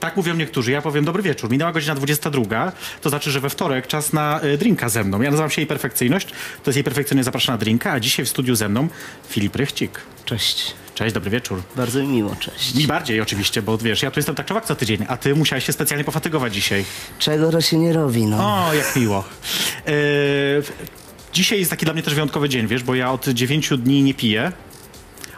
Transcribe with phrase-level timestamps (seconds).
[0.00, 0.72] Tak mówią niektórzy.
[0.72, 1.50] Ja powiem dobry wieczór.
[1.50, 5.22] Minęła godzina 22, to znaczy, że we wtorek czas na y, drinka ze mną.
[5.22, 6.28] Ja nazywam się jej perfekcyjność.
[6.62, 8.88] To jest jej perfekcyjność zaprasza na drinka, a dzisiaj w studiu ze mną
[9.28, 10.00] Filip Rychcik.
[10.24, 10.74] Cześć.
[10.94, 11.62] Cześć, dobry wieczór.
[11.76, 12.74] Bardzo mi miło, cześć.
[12.74, 15.64] Mi bardziej oczywiście, bo wiesz, ja tu jestem tak człowiek co tydzień, a ty musiałeś
[15.66, 16.84] się specjalnie pofatygować dzisiaj.
[17.18, 18.66] Czego to się nie robi, no.
[18.66, 19.24] O, jak miło.
[19.86, 19.92] E,
[21.32, 24.14] dzisiaj jest taki dla mnie też wyjątkowy dzień, wiesz, bo ja od 9 dni nie
[24.14, 24.52] piję.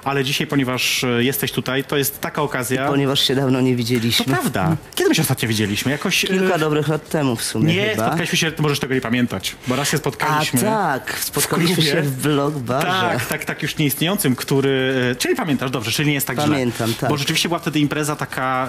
[0.04, 2.88] Ale dzisiaj, ponieważ e, jesteś tutaj, to jest taka okazja.
[2.88, 4.24] Ponieważ się dawno nie To widzieliśmy.
[4.24, 4.76] prawda.
[4.94, 5.92] Kiedy my się ostatnio widzieliśmy?
[5.92, 6.24] Jakoś.
[6.24, 8.04] e, Kilka dobrych lat temu w sumie Nie, chyba.
[8.04, 10.60] spotkaliśmy się, możesz tego nie pamiętać, bo raz się A spotkaliśmy.
[10.60, 11.90] tak, spotkaliśmy klubie.
[11.90, 12.86] się w blogbarze.
[12.86, 14.94] Tak, tak, tak, już nieistniejącym, który.
[15.12, 16.96] e, Czyli pamiętasz, dobrze, czyli nie jest tak Pamiętam, źle.
[17.00, 17.10] tak.
[17.10, 18.68] Bo rzeczywiście była wtedy impreza taka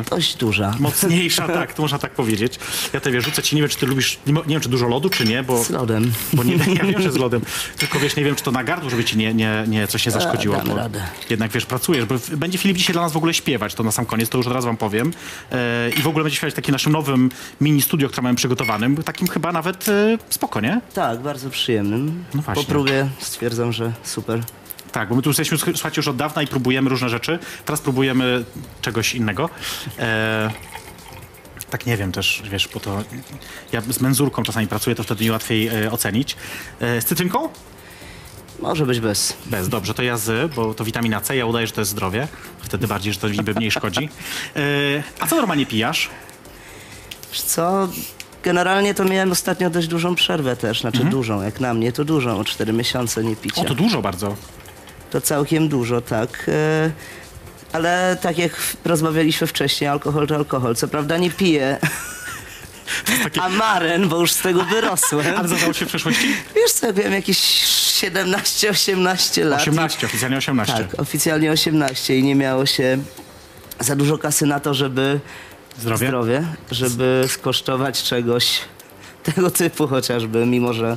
[0.00, 0.74] e, Dość duża.
[0.80, 2.58] mocniejsza, tak, to można tak powiedzieć.
[2.92, 5.10] Ja te wiesz, rzucę ci, nie wiem, czy ty lubisz, nie, wiem, czy dużo lodu,
[5.10, 5.64] czy nie, bo.
[5.64, 6.12] Z lodem.
[6.32, 7.40] Bo nie, ja wiem, że z lodem.
[7.78, 10.12] Tylko wiesz, nie wiem, czy to na gardło, żeby ci nie, nie, nie coś nie
[10.12, 10.56] zaszkodziło.
[10.56, 11.02] damy bo radę.
[11.30, 14.06] Jednak wiesz, pracujesz, bo będzie Filip dzisiaj dla nas w ogóle śpiewać, to na sam
[14.06, 15.12] koniec, to już od razu wam powiem.
[15.52, 19.02] E, I w ogóle będzie śpiewać w takim naszym nowym mini studio, które mamy przygotowanym.
[19.02, 20.80] Takim chyba nawet e, spoko, nie?
[20.94, 22.24] Tak, bardzo przyjemnym.
[22.34, 22.64] No właśnie.
[22.64, 24.40] Po próbie stwierdzam, że super.
[24.92, 27.38] Tak, bo my tu jesteśmy, słuchajcie, już od dawna i próbujemy różne rzeczy.
[27.64, 28.44] Teraz próbujemy
[28.80, 29.50] czegoś innego.
[29.98, 30.50] E,
[31.70, 33.04] tak nie wiem też, wiesz, bo to
[33.72, 36.36] ja z menzurką czasami pracuję, to wtedy mi łatwiej e, ocenić.
[36.80, 37.48] E, z cytrynką?
[38.58, 39.36] Może być bez.
[39.46, 42.28] Bez, dobrze, to ja z, bo to witamina C, ja udaję, że to jest zdrowie.
[42.62, 44.08] Wtedy bardziej, że to niby mniej szkodzi.
[44.56, 44.60] E,
[45.20, 46.10] a co normalnie pijasz?
[47.32, 47.88] Wiesz co,
[48.42, 50.80] generalnie to miałem ostatnio dość dużą przerwę też.
[50.80, 53.60] Znaczy dużą, jak na mnie to dużą, o 4 miesiące nie picia.
[53.60, 53.66] Mhm.
[53.66, 54.36] O, to dużo bardzo.
[55.10, 56.44] To całkiem dużo, tak.
[56.48, 56.90] E,
[57.72, 58.52] Ale tak jak
[58.84, 60.76] rozmawialiśmy wcześniej, alkohol to alkohol.
[60.76, 61.78] Co prawda nie piję
[63.22, 65.26] takie- amaren, bo już z tego wyrosłem.
[65.38, 66.26] Ale zdarzało się w przeszłości?
[66.56, 69.60] Wiesz co, byłem jakieś 17-18 lat.
[69.60, 70.74] 18, oficjalnie 18.
[70.74, 72.98] Tak, oficjalnie 18 i nie miało się
[73.80, 75.20] za dużo kasy na to, żeby
[75.78, 76.06] Zdrowie?
[76.06, 78.58] zdrowie żeby skosztować czegoś
[79.22, 80.96] tego typu chociażby, mimo że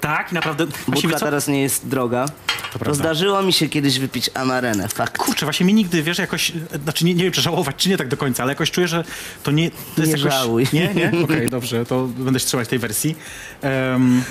[0.00, 0.66] Tak, naprawdę.
[0.66, 1.24] Właściwie budka co?
[1.24, 2.26] teraz nie jest droga.
[2.72, 2.94] To, prawda.
[2.94, 5.18] zdarzyło mi się kiedyś wypić amarenę, fakt.
[5.18, 8.08] Kurczę, właśnie mi nigdy, wiesz, jakoś, znaczy nie, nie wiem, czy żałować, czy nie tak
[8.08, 9.04] do końca, ale jakoś czuję, że
[9.42, 10.32] to nie, to jest Nie jakoś...
[10.34, 10.66] żałuj.
[10.72, 11.12] Nie, nie?
[11.24, 13.16] Okej, dobrze, to będę się trzymać tej wersji.
[13.62, 14.22] Em,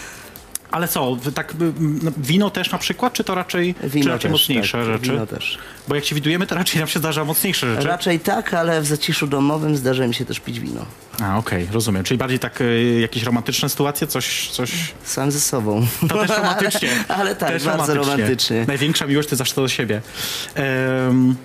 [0.72, 4.42] ale co, tak no, wino też na przykład, czy to raczej, czy Wino raczej też,
[4.42, 5.12] mocniejsze tak, rzeczy?
[5.12, 5.58] Wino też.
[5.88, 7.88] Bo jak się widujemy, to raczej nam się zdarza mocniejsze rzeczy.
[7.88, 10.86] Raczej tak, ale w zaciszu domowym zdarza mi się też pić wino.
[11.22, 12.04] A, okej, rozumiem.
[12.04, 14.50] Czyli bardziej tak y, jakieś romantyczne sytuacje, coś...
[14.50, 14.72] coś...
[15.04, 15.88] Sam ze sobą.
[16.10, 16.90] To też romantycznie.
[17.08, 18.66] ale, ale tak, też bardzo romantycznie.
[18.68, 20.02] Największa miłość to zawsze do siebie.
[20.56, 21.36] Em,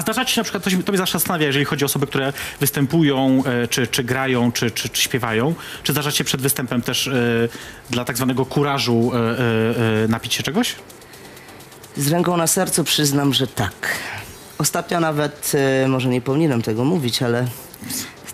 [0.00, 2.06] a zdarza ci się na przykład, to, to mnie zawsze zastanawia, jeżeli chodzi o osoby,
[2.06, 6.82] które występują, e, czy, czy grają, czy, czy, czy śpiewają, czy zdarza się przed występem
[6.82, 7.12] też e,
[7.90, 10.74] dla tak zwanego kurażu e, napić się czegoś?
[11.96, 13.98] Z ręką na sercu przyznam, że tak.
[14.58, 15.52] Ostatnio nawet,
[15.88, 17.46] może nie powinienem tego mówić, ale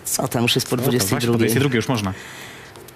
[0.05, 1.33] co tam, już jest po O, to właśnie, 22.
[1.33, 2.13] po 22 już można.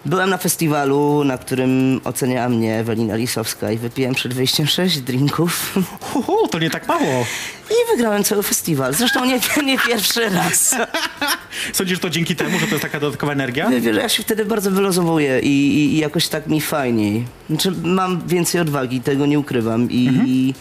[0.06, 5.74] Byłem na festiwalu, na którym oceniała mnie Ewelina Lisowska i wypiłem przed wyjściem sześć drinków
[6.02, 7.26] Hu, hu, to nie tak mało.
[7.70, 8.94] i wygrałem cały festiwal.
[8.94, 10.76] Zresztą nie, nie pierwszy raz.
[11.74, 13.70] Sądzisz, że to dzięki temu, że to jest taka dodatkowa energia?
[13.70, 17.26] Wiesz, ja się wtedy bardzo wylozowuję i, i, i jakoś tak mi fajniej.
[17.50, 20.08] Znaczy, mam więcej odwagi, tego nie ukrywam i...
[20.08, 20.28] Mhm.
[20.28, 20.54] i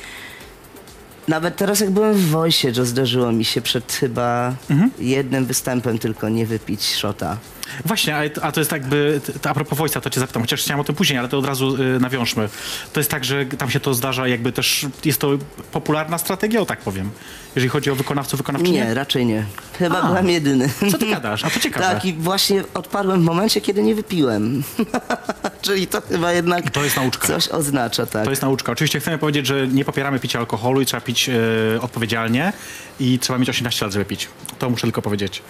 [1.29, 4.91] nawet teraz jak byłem w Wojsie, to zdarzyło mi się przed chyba Mhm.
[4.99, 7.37] jednym występem tylko nie wypić szota.
[7.85, 10.95] Właśnie, a, to jest jakby, a propos Wojsa, to cię zapytam, chociaż chciałem o tym
[10.95, 12.49] później, ale to od razu y, nawiążmy.
[12.93, 15.31] To jest tak, że tam się to zdarza jakby też, jest to
[15.73, 17.11] popularna strategia, o tak powiem,
[17.57, 18.73] jeżeli chodzi o wykonawców, wykonawczynie?
[18.85, 19.45] Nie, raczej nie.
[19.79, 20.07] Chyba A.
[20.07, 20.69] byłem jedyny.
[20.91, 21.45] Co ty gadasz?
[21.45, 21.87] A to ciekawe.
[21.87, 24.63] Tak, i właśnie odparłem w momencie, kiedy nie wypiłem.
[25.63, 27.27] Czyli to chyba jednak To jest nauczka.
[27.27, 28.25] coś oznacza, tak.
[28.25, 28.73] To jest nauczka.
[28.73, 31.33] Oczywiście chcemy powiedzieć, że nie popieramy picia alkoholu i trzeba pić e,
[31.81, 32.53] odpowiedzialnie
[33.01, 34.29] i trzeba mieć 18 lat, żeby pić.
[34.59, 35.43] To muszę tylko powiedzieć.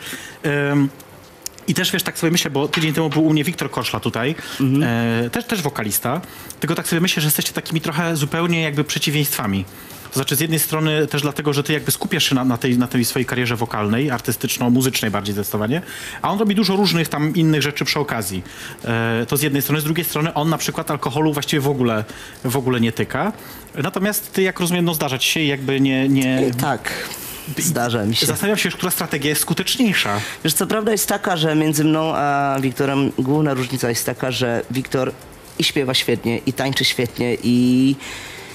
[0.73, 0.89] Ym,
[1.71, 4.35] I też wiesz, tak sobie myślę, bo tydzień temu był u mnie Wiktor Koszla tutaj,
[4.83, 6.21] e, też, też wokalista,
[6.61, 9.65] tylko tak sobie myślę, że jesteście takimi trochę zupełnie jakby przeciwieństwami.
[10.09, 12.79] To znaczy z jednej strony też dlatego, że ty jakby skupiasz się na, na, tej,
[12.79, 15.83] na tej swojej karierze wokalnej, artystyczno-muzycznej bardziej zdecydowanie,
[16.23, 18.43] a on robi dużo różnych tam innych rzeczy przy okazji.
[18.85, 22.05] E, to z jednej strony, z drugiej strony on na przykład alkoholu właściwie w ogóle,
[22.45, 23.33] w ogóle nie tyka.
[23.83, 26.09] Natomiast ty, jak rozumiem, no zdarza ci się jakby nie...
[26.09, 26.51] nie...
[26.61, 26.93] Tak,
[27.59, 28.27] zdarza mi się.
[28.27, 30.21] Zastanawiam się, która strategia jest skuteczniejsza.
[30.45, 34.63] Wiesz co, prawda jest taka, że między mną a Wiktorem główna różnica jest taka, że
[34.71, 35.13] Wiktor
[35.59, 37.97] i śpiewa świetnie, i tańczy świetnie, i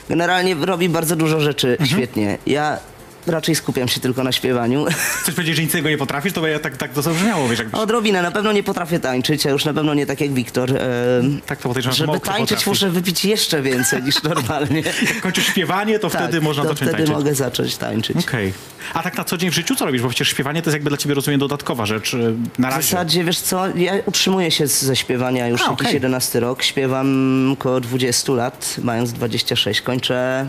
[0.09, 2.37] generalnie robi bardzo dużo rzeczy świetnie.
[2.45, 2.79] Ja
[3.27, 4.85] raczej skupiam się tylko na śpiewaniu.
[5.21, 6.33] Chcesz powiedzieć, że nic innego nie potrafisz?
[6.33, 7.79] To by ja tak, tak to zabrzmiało, wiesz, jakbyś...
[7.81, 10.71] Odrobinę, na pewno nie potrafię tańczyć, a już na pewno nie tak jak Wiktor.
[10.71, 12.69] Em, Tak to podejrzewam, że Żeby tańczyć potrafi.
[12.69, 14.83] muszę wypić jeszcze więcej niż normalnie.
[15.01, 17.15] Jak kończysz śpiewanie, to wtedy można to zacząć wtedy tańczyć.
[17.15, 18.17] mogę zacząć tańczyć.
[18.17, 18.53] Okej.
[18.93, 20.01] A tak na co dzień w życiu co robisz?
[20.01, 22.83] Bo przecież śpiewanie to jest jakby dla ciebie, rozumiem, dodatkowa rzecz y, na W razie.
[22.89, 25.93] zasadzie, wiesz co, ja utrzymuję się ze śpiewania już A, jakiś okej.
[25.93, 26.63] 11 rok.
[26.63, 29.81] Śpiewam około 20 lat, mając 26.
[29.81, 30.47] Kończę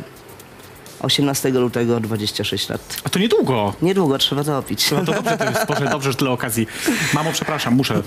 [1.06, 2.96] 18 lutego 26 lat.
[3.04, 3.74] A to niedługo.
[3.82, 4.90] Niedługo trzeba to opić.
[4.90, 6.66] No to dobrze, to jest, Boże, dobrze, że tyle okazji.
[7.14, 8.02] Mamo, przepraszam, muszę.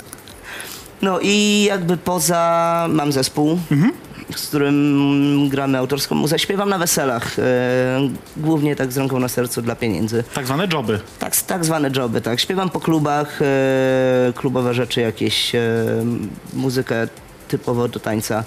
[1.01, 2.85] No i jakby poza...
[2.89, 3.91] mam zespół, Mhm.
[4.35, 6.39] z którym gramy autorską muzykę.
[6.39, 7.43] Śpiewam na weselach, e,
[8.37, 10.23] głównie tak z ręką na sercu dla pieniędzy.
[10.33, 10.99] Tak zwane joby.
[11.19, 12.39] Tak, tak zwane joby, tak.
[12.39, 15.61] Śpiewam po klubach, e, klubowe rzeczy jakieś, e,
[16.53, 17.07] muzykę
[17.47, 18.43] typowo do tańca.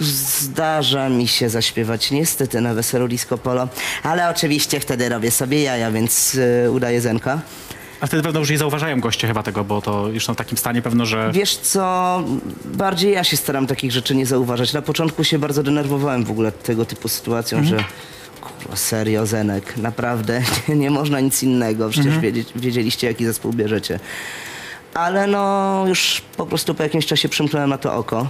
[0.00, 3.68] Zdarza mi się zaśpiewać niestety na weselu disco polo,
[4.02, 7.40] ale oczywiście wtedy robię sobie jaja, więc e, udaję zenka.
[8.00, 10.58] A wtedy pewno już nie zauważają goście chyba tego, bo to już są w takim
[10.58, 11.30] stanie pewno, że...
[11.32, 12.22] Wiesz co,
[12.64, 14.72] bardziej ja się staram takich rzeczy nie zauważać.
[14.72, 17.84] Na początku się bardzo denerwowałem w ogóle tego typu sytuacją, że
[18.40, 21.88] kurwa, serio, Zenek, naprawdę nie, nie można nic innego.
[21.88, 23.98] Przecież wiedzieć, wiedzieliście, jaki zespół bierzecie.
[24.94, 28.28] Ale no, już po prostu po jakimś czasie przymknąłem na to oko.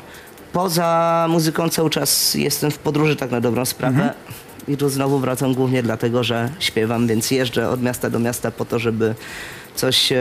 [0.52, 4.14] Poza muzyką cały czas jestem w podróży tak na dobrą sprawę.
[4.68, 8.64] I tu znowu wracam głównie dlatego, że śpiewam, więc jeżdżę od miasta do miasta po
[8.64, 9.14] to, żeby
[9.74, 10.16] coś e,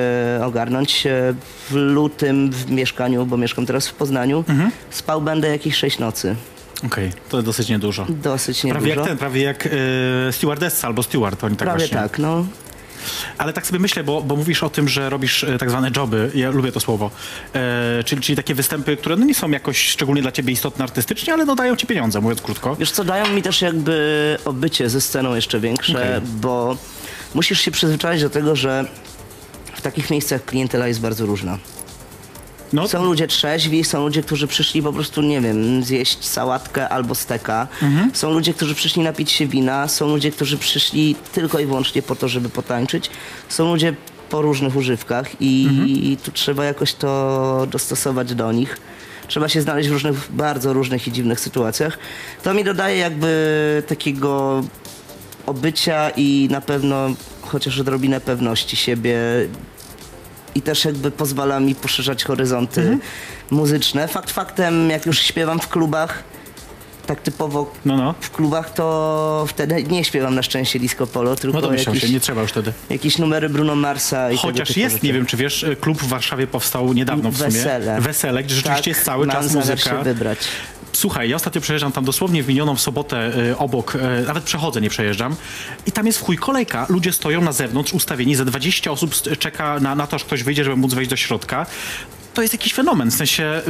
[0.45, 1.07] ogarnąć.
[1.07, 1.33] E,
[1.69, 4.43] w lutym w mieszkaniu, bo mieszkam teraz w Poznaniu,
[4.89, 6.35] spał będę jakieś sześć nocy.
[6.85, 8.05] Okej, to dosyć niedużo.
[8.09, 8.99] Dosyć Prawie niedużo.
[8.99, 9.69] jak ten, prawie jak e,
[10.31, 11.97] stewardessa albo steward, oni tak Prawie właśnie.
[11.97, 12.45] tak, no.
[13.37, 16.31] Ale tak sobie myślę, bo, bo mówisz o tym, że robisz e, tak zwane joby,
[16.35, 17.11] ja lubię to słowo,
[17.53, 21.33] e, czyli, czyli takie występy, które no nie są jakoś szczególnie dla ciebie istotne artystycznie,
[21.33, 22.75] ale no dają ci pieniądze, mówiąc krótko.
[22.75, 26.21] Wiesz co, dają mi też jakby obycie ze sceną jeszcze większe, Okej.
[26.41, 26.77] bo
[27.33, 28.85] musisz się przyzwyczaić do tego, że
[29.75, 31.57] w takich miejscach klientela jest bardzo różna.
[32.73, 37.15] No, Są ludzie trzeźwi, są ludzie, którzy przyszli po prostu, nie wiem, zjeść sałatkę albo
[37.15, 37.67] steka.
[38.13, 39.87] Są ludzie, którzy przyszli napić się wina.
[39.87, 43.09] Są ludzie, którzy przyszli tylko i wyłącznie po to, żeby potańczyć.
[43.49, 43.93] Są ludzie
[44.29, 48.77] po różnych używkach i tu trzeba jakoś to dostosować do nich.
[49.27, 51.97] Trzeba się znaleźć w różnych, bardzo różnych i dziwnych sytuacjach.
[52.43, 54.63] To mi dodaje jakby takiego
[55.45, 57.09] obycia i na pewno
[57.41, 59.17] chociaż odrobinę pewności siebie
[60.55, 62.99] i też jakby pozwala mi poszerzać horyzonty Mhm.
[63.51, 64.07] muzyczne.
[64.07, 66.23] Fakt faktem, jak już śpiewam w klubach,
[67.05, 68.15] tak typowo no, no.
[68.19, 72.19] w klubach, to wtedy nie śpiewam na szczęście disco polo, tylko No jakieś, się, nie
[72.19, 72.73] trzeba już wtedy.
[72.89, 75.05] jakieś numery Bruno Marsa i Chociaż jest, rzeczy.
[75.07, 77.49] nie wiem czy wiesz, e, klub w Warszawie powstał niedawno w sumie.
[77.51, 78.01] Wesele.
[78.01, 79.77] Wesele, gdzie rzeczywiście Tak, jest cały czas muzyka.
[79.77, 80.37] się wybrać.
[80.95, 84.89] Słuchaj, ja ostatnio przejeżdżam tam dosłownie w minioną sobotę e, obok, e, nawet przechodzę, nie
[84.89, 85.35] przejeżdżam.
[85.85, 86.85] I tam jest w chuj kolejka.
[86.89, 90.63] Ludzie stoją na zewnątrz, ustawieni, ze 20 osób czeka na, na to, aż ktoś wyjdzie,
[90.63, 91.65] żeby móc wejść do środka.
[92.35, 93.61] To jest jakiś fenomen, w sensie, e,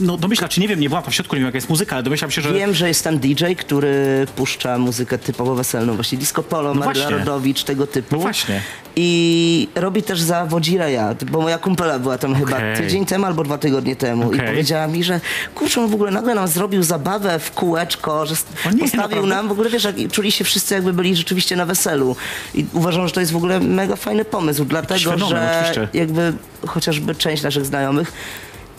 [0.00, 1.96] no domyślam, czy nie wiem, nie byłam tam w środku, nie wiem jaka jest muzyka,
[1.96, 2.52] ale domyślam się, że...
[2.52, 7.10] Wiem, że jest tam DJ, który puszcza muzykę typowo weselną, właśnie disco polo, No właśnie.
[7.10, 8.16] Rodowicz, tego typu.
[8.16, 8.60] No właśnie.
[8.96, 12.76] I robi też za Wodzireja, bo moja kumpela była tam chyba Okej.
[12.76, 14.48] tydzień temu albo dwa tygodnie temu i Okej.
[14.48, 15.20] powiedziała mi, że
[15.54, 18.34] kurczę, on w ogóle nagle nam zrobił zabawę w kółeczko, że
[18.74, 22.16] nie, postawił nam, w ogóle wiesz, jak, czuli się wszyscy jakby byli rzeczywiście na weselu.
[22.54, 25.88] I uważam, że to jest w ogóle mega fajny pomysł, dlatego fenomen, że oczywiście.
[25.98, 26.32] jakby
[26.66, 28.12] chociażby część naszych znajomych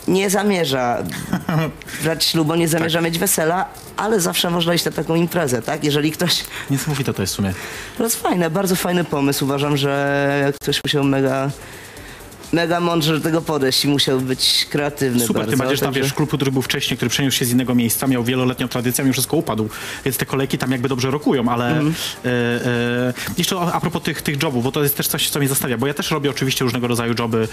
[0.08, 1.02] nie zamierza
[2.02, 5.84] brać ślubu, nie zamierza mieć wesela, ale zawsze można iść na taką imprezę, tak?
[5.84, 7.52] Jeżeli ktoś Niesamowite to jest w sumie.
[7.98, 9.44] to jest fajne, bardzo fajny pomysł.
[9.44, 11.50] Uważam, że ktoś musiał mega,
[12.52, 15.50] mega mądrze do tego podejść i musiał być kreatywny Super, bardzo.
[15.50, 18.06] tym bardziej, że tam wiesz, klub, który był wcześniej, który przeniósł się z innego miejsca,
[18.06, 19.68] miał wieloletnią tradycję, mimo wszystko upadł,
[20.04, 21.80] więc te kolejki tam jakby dobrze rokują, ale
[22.24, 25.78] e, jeszcze a, propos tych, tych jobów, bo to jest też coś, co mnie zastanawia,
[25.78, 27.48] bo ja też robię oczywiście różnego rodzaju joby,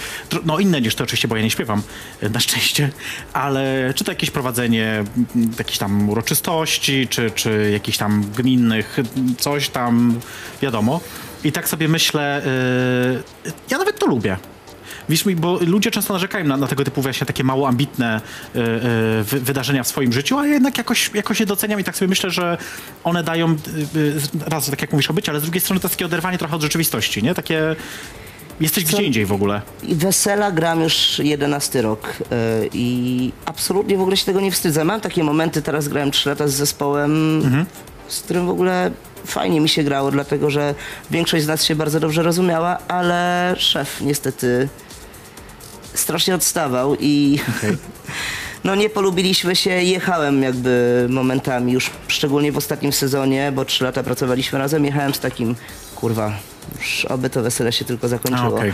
[0.46, 1.82] no inne niż to oczywiście, bo ja nie śpiewam,
[2.22, 2.89] e, na szczęście,
[3.34, 5.03] ale czy to jakieś prowadzenie
[5.58, 8.98] jakichś tam uroczystości, czy, czy jakichś tam gminnych,
[9.38, 10.20] coś tam,
[10.62, 11.01] wiadomo.
[11.44, 14.38] I tak sobie myślę, e, ja nawet to lubię.
[15.10, 18.22] Wiesz mi, bo ludzie często narzekają na, na tego typu właśnie takie mało ambitne e,
[19.24, 22.32] wy, wydarzenia w swoim życiu, a jednak jakoś, jakoś je doceniam i tak sobie myślę,
[22.32, 22.58] że
[23.04, 26.06] one dają e, raz, tak jak mówisz o ale z drugiej strony to jest takie
[26.06, 27.36] oderwanie trochę od rzeczywistości, nie?
[27.36, 27.75] Takie
[28.60, 29.62] jesteś gdzie indziej w ogóle.
[29.84, 34.86] Wesela gram już 11 rok yy, i absolutnie w ogóle się tego nie wstydzę.
[34.86, 37.42] Mam takie momenty, teraz grałem 3 lata z zespołem,
[38.08, 38.92] z którym w ogóle
[39.25, 40.75] fajnie mi się grało, dlatego że
[41.12, 44.70] większość z nas się bardzo dobrze rozumiała, ale szef niestety
[46.00, 47.39] strasznie odstawał i
[48.63, 54.03] no nie polubiliśmy się, jechałem jakby momentami, już szczególnie w ostatnim sezonie, bo trzy lata
[54.03, 55.56] pracowaliśmy razem, jechałem z takim,
[55.96, 56.34] kurwa,
[56.79, 58.58] już oby to wesele się tylko zakończyło.
[58.58, 58.74] Okej.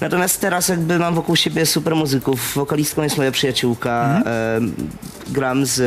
[0.00, 4.22] Natomiast teraz jakby mam wokół siebie super muzyków, wokalistką jest moja przyjaciółka,
[4.56, 4.74] em,
[5.28, 5.80] gram z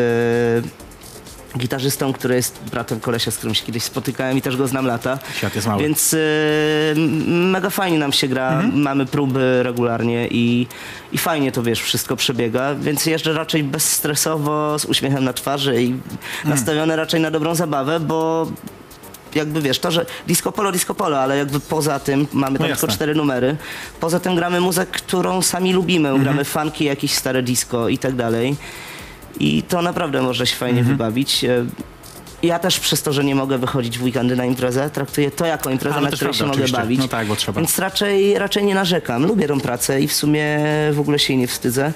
[0.66, 0.89] e,
[1.58, 5.20] gitarzystą, który jest bratem kolesia, z którym się kiedyś spotykałem i też go znam lata.
[5.36, 5.84] Świat jest mały.
[5.84, 6.16] Więc
[6.96, 8.82] m- mega fajnie nam się gra, Mhm.
[8.82, 10.68] mamy próby regularnie i,
[11.12, 15.88] i fajnie to wiesz, wszystko przebiega, więc jeżdżę raczej bezstresowo, z uśmiechem na twarzy i
[15.88, 16.02] Mhm.
[16.50, 18.48] nastawiony raczej na dobrą zabawę, bo
[19.36, 22.76] jakby wiesz, to, że disco polo, disco polo, ale jakby poza tym mamy tam No
[22.76, 23.56] tylko cztery numery.
[24.00, 26.10] Poza tym gramy muzykę, którą sami lubimy.
[26.10, 26.24] Mhm.
[26.24, 28.56] Gramy funky, jakieś stare disco i tak dalej.
[29.40, 30.98] I to naprawdę może się fajnie Mhm.
[30.98, 31.46] wybawić.
[32.44, 35.70] Ja też przez to, że nie mogę wychodzić w weekendy na imprezę, traktuję to jako
[35.70, 36.78] imprezę, Ale na której się prawda, mogę oczywiście.
[36.82, 37.00] bawić.
[37.00, 37.62] No tak, bo trzeba.
[37.62, 39.26] Więc raczej, raczej nie narzekam.
[39.26, 40.60] Lubię tą pracę i w sumie
[40.92, 41.94] w ogóle się jej nie wstydzę.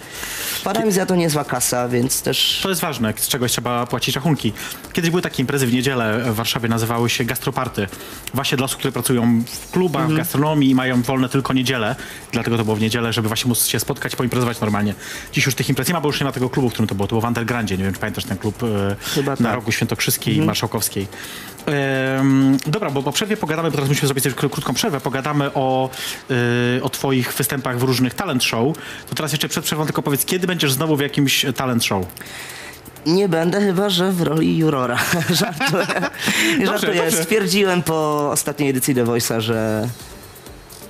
[0.61, 2.59] Wpada mi za to niezła kasa, więc też...
[2.63, 4.53] To jest ważne, z czegoś trzeba płacić rachunki.
[4.93, 7.87] Kiedyś były takie imprezy w niedzielę w Warszawie, nazywały się gastroparty.
[8.33, 10.15] Właśnie dla osób, które pracują w klubach, Mhm.
[10.15, 11.95] w gastronomii i mają wolne tylko niedzielę.
[12.31, 14.93] Dlatego to było w niedzielę, żeby właśnie móc się spotkać, poimprezować normalnie.
[15.31, 16.95] Dziś już tych imprez nie ma, bo już nie ma tego klubu, w którym to
[16.95, 17.07] było.
[17.07, 17.77] To było w Undergroundzie.
[17.77, 19.53] Nie wiem, czy pamiętasz ten klub e, Chyba na tak.
[19.55, 21.07] rogu Świętokrzyskiej i Marszałkowskiej.
[21.65, 24.99] Em, dobra, bo po przerwie pogadamy, bo teraz musimy zrobić też kró- krótką przerwę.
[24.99, 25.89] Pogadamy o,
[26.77, 28.75] y, o twoich występach w różnych talent show.
[29.09, 32.05] To teraz jeszcze przed przerwą tylko powiedz, kiedy będziesz znowu w jakimś talent show?
[33.05, 34.97] Nie będę chyba, że w roli jurora.
[35.29, 35.85] Żartuję.
[36.65, 37.01] Żartuję.
[37.01, 37.23] dobrze.
[37.23, 39.89] Stwierdziłem po ostatniej edycji The Voice'a, że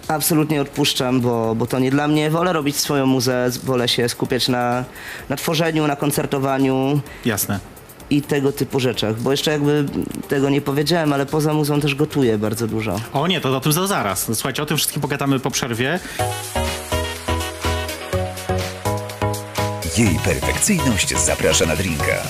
[0.08, 2.30] absolutnie odpuszczam, bo, bo to nie dla mnie.
[2.30, 4.84] Wolę robić swoją muzę, wolę się skupiać na,
[5.30, 7.60] na tworzeniu, na koncertowaniu Jasne.
[8.10, 9.20] I tego typu rzeczach.
[9.22, 9.86] Bo jeszcze jakby
[10.28, 13.00] tego nie powiedziałem, ale poza muzą też gotuję bardzo dużo.
[13.14, 14.26] O nie, to o tym za zaraz.
[14.34, 16.00] Słuchajcie, o tym wszystkim pogadamy po przerwie.
[19.98, 22.24] Jej perfekcyjność zaprasza na drinka.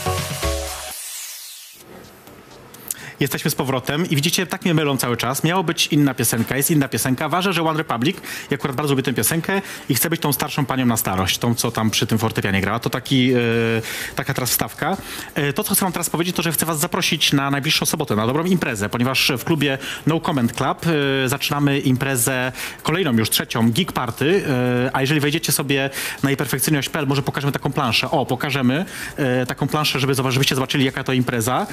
[3.19, 5.43] Jesteśmy z powrotem i widzicie, tak mnie mylą cały czas.
[5.43, 7.29] Miało być inna piosenka, jest inna piosenka.
[7.29, 8.17] Ważę, że One Republic,
[8.49, 11.55] ja akurat bardzo lubię tę piosenkę i chcę być tą starszą panią na starość, tą,
[11.55, 12.79] co tam przy tym fortepianie grała.
[12.79, 13.37] To taki, e,
[14.15, 14.97] taka teraz wstawka.
[15.35, 18.15] E, to, co chcę wam teraz powiedzieć, to, że chcę was zaprosić na najbliższą sobotę,
[18.15, 19.77] na dobrą imprezę, ponieważ w klubie
[20.07, 22.51] No Comment Club e, zaczynamy imprezę,
[22.83, 24.43] kolejną już, trzecią, Geek Party,
[24.93, 25.89] a jeżeli wejdziecie sobie
[26.23, 28.11] na jeperfekcyjność.pl, może pokażemy taką planszę.
[28.11, 28.85] O, pokażemy
[29.47, 31.67] taką planszę, żeby żebyście zobaczyli, jaka to impreza.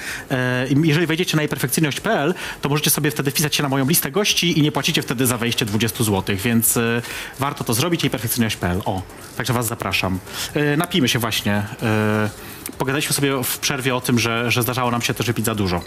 [0.85, 4.63] Jeżeli wejdziecie na jeperfekcyjność.pl, to możecie sobie wtedy wpisać się na moją listę gości i
[4.63, 7.03] nie płacicie wtedy za wejście 20 zł, więc e,
[7.39, 8.05] warto to zrobić.
[8.05, 8.83] jeperfekcyjność.pl.
[8.85, 9.03] O,
[9.37, 10.19] także was zapraszam.
[10.55, 11.67] E, napijmy się właśnie.
[11.83, 12.31] E,
[12.79, 15.81] pogadaliśmy sobie w przerwie o tym, że, że zdarzało nam się też wypić za dużo.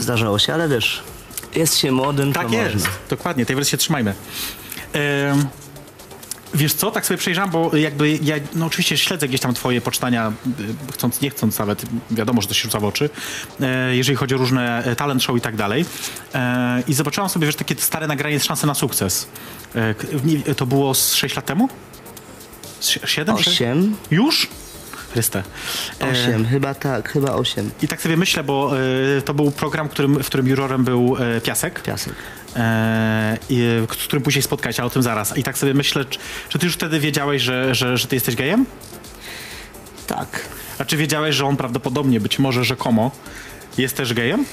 [0.00, 1.02] Zdarzało się, ale wiesz,
[1.54, 2.90] jest się młodym, Tak to jest, można.
[3.10, 4.14] dokładnie, tej wersji się trzymajmy.
[4.92, 5.46] Em,
[6.54, 10.32] wiesz co, tak sobie przejrzałem, bo jakby ja no oczywiście śledzę gdzieś tam twoje pocztania,
[10.88, 13.10] y, chcąc, nie chcąc nawet, wiadomo, że to się rzuca w oczy,
[13.60, 15.84] e, jeżeli chodzi o różne e, talent show i tak dalej.
[16.34, 19.28] E, I zobaczyłam sobie, wiesz, takie stare nagranie z szansy na sukces.
[20.56, 21.68] To było z 6 lat temu?
[22.80, 23.36] Z si- Siedem?
[25.14, 25.30] Sześć?
[26.00, 26.12] Osiem?
[26.12, 26.34] Chryste.
[26.34, 27.70] E, chyba tak, chyba osiem.
[27.82, 28.72] I tak sobie myślę, bo
[29.18, 31.82] e, to był program, którym, w którym jurorem był e, Piasek.
[31.82, 32.14] Piasek.
[32.56, 35.36] e, i, z którym później spotkać, ale o tym zaraz.
[35.36, 38.36] I tak sobie myślę, czy, czy ty już wtedy wiedziałeś, że, że, że ty jesteś
[38.36, 38.66] gejem?
[40.06, 40.48] Tak.
[40.78, 43.10] A czy wiedziałeś, że on prawdopodobnie, być może rzekomo,
[43.78, 44.44] jest też gejem?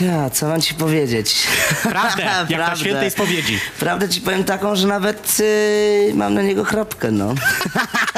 [0.00, 1.46] Ja, co mam ci powiedzieć?
[1.82, 2.76] Prawdę, jak na Prawdę.
[2.84, 3.58] świętej spowiedzi.
[3.80, 7.34] Prawdę ci powiem taką, że nawet y, mam na niego chrapkę, no.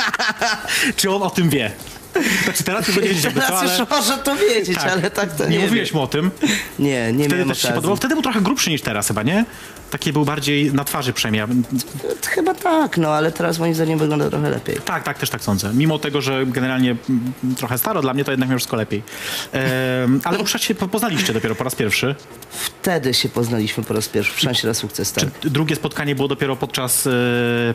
[0.96, 1.70] Czy on o tym wie?
[2.44, 3.78] Znaczy teraz już nie wiedzieć, Teraz ale...
[3.78, 4.92] już może to wiedzieć, Tak.
[4.92, 5.96] ale tak to nie, nie, mówiłeś wiem.
[5.98, 6.30] mu o tym.
[6.78, 7.96] Nie, nie Wtedy miałem też się podobał.
[7.96, 9.44] Wtedy był trochę grubszy niż teraz chyba, nie?
[9.90, 11.64] Taki był bardziej na twarzy przynajmniej.
[12.26, 14.76] Chyba tak, no ale teraz moim zdaniem wygląda trochę lepiej.
[14.84, 15.70] Tak, tak, też tak sądzę.
[15.74, 16.96] Mimo tego, że generalnie
[17.56, 19.02] trochę staro, dla mnie to jednak miał wszystko lepiej.
[19.52, 22.14] Ehm, ale już się po- poznaliście dopiero po raz pierwszy.
[22.50, 25.24] Wtedy się poznaliśmy po raz pierwszy w szansie na sukces, tak?
[25.40, 27.10] Czy drugie spotkanie było dopiero podczas, e,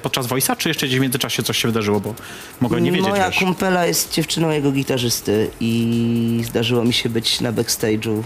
[0.01, 2.13] podczas Voice'a, czy jeszcze gdzieś w międzyczasie coś się wydarzyło, bo
[2.61, 3.39] mogę nie wiedzieć, Moja wiesz.
[3.39, 8.21] kumpela jest dziewczyną jego gitarzysty i zdarzyło mi się być na backstage'u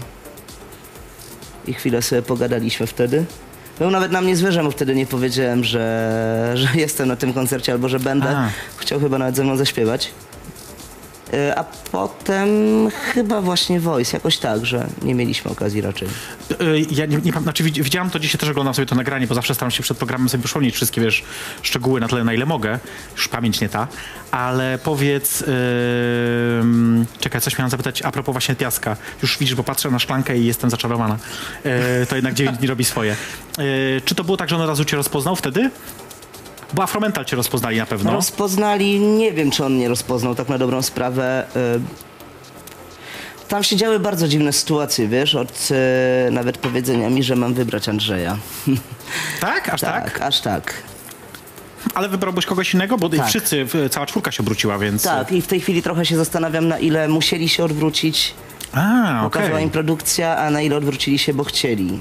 [1.66, 3.24] i chwilę sobie pogadaliśmy wtedy.
[3.80, 7.72] Był nawet na mnie zwyżem, bo wtedy nie powiedziałem, że, że jestem na tym koncercie
[7.72, 8.28] albo że będę.
[8.28, 8.50] A.
[8.76, 10.10] Chciał chyba nawet ze mną zaśpiewać.
[11.32, 12.48] E, A potem
[12.90, 16.08] chyba właśnie Voice, jakoś tak, że nie mieliśmy okazji raczej.
[16.50, 16.54] E,
[16.90, 19.54] Ja nie, nie, znaczy widz- widziałam to dzisiaj, też oglądam sobie to nagranie, bo zawsze
[19.54, 21.24] staram się przed programem sobie przypomnieć wszystkie, wiesz,
[21.62, 22.78] szczegóły na tyle, na ile mogę.
[23.16, 23.88] Już pamięć nie ta.
[24.30, 25.44] Ale powiedz,
[26.62, 28.96] ym, czekaj, coś miałam zapytać a propos właśnie Piaska.
[29.22, 31.18] Już widzisz, bo patrzę na szklankę i jestem zaczarowana.
[31.64, 33.12] E, to jednak 9 dni robi swoje.
[33.12, 33.64] E,
[34.04, 35.70] czy to było tak, że on od razu cię rozpoznał wtedy?
[36.74, 38.12] Bo Afromental cię rozpoznali na pewno.
[38.12, 41.46] Rozpoznali, nie wiem czy on nie rozpoznał, tak na dobrą sprawę.
[41.56, 41.80] y,
[43.48, 45.68] Tam się działy bardzo dziwne sytuacje, wiesz, od
[46.28, 48.36] y, nawet powiedzenia mi, że mam wybrać Andrzeja.
[49.40, 49.68] tak?
[49.68, 50.20] Aż tak?
[50.20, 50.74] aż tak.
[51.94, 52.98] Ale wybrałbyś kogoś innego?
[52.98, 53.28] Bo Tak.
[53.28, 55.02] wszyscy, cała czwórka się obróciła, więc...
[55.02, 58.34] Tak, i w tej chwili trochę się zastanawiam, na ile musieli się odwrócić,
[58.72, 59.64] A, pokazała okej.
[59.64, 61.98] im produkcja, a na ile odwrócili się, bo chcieli.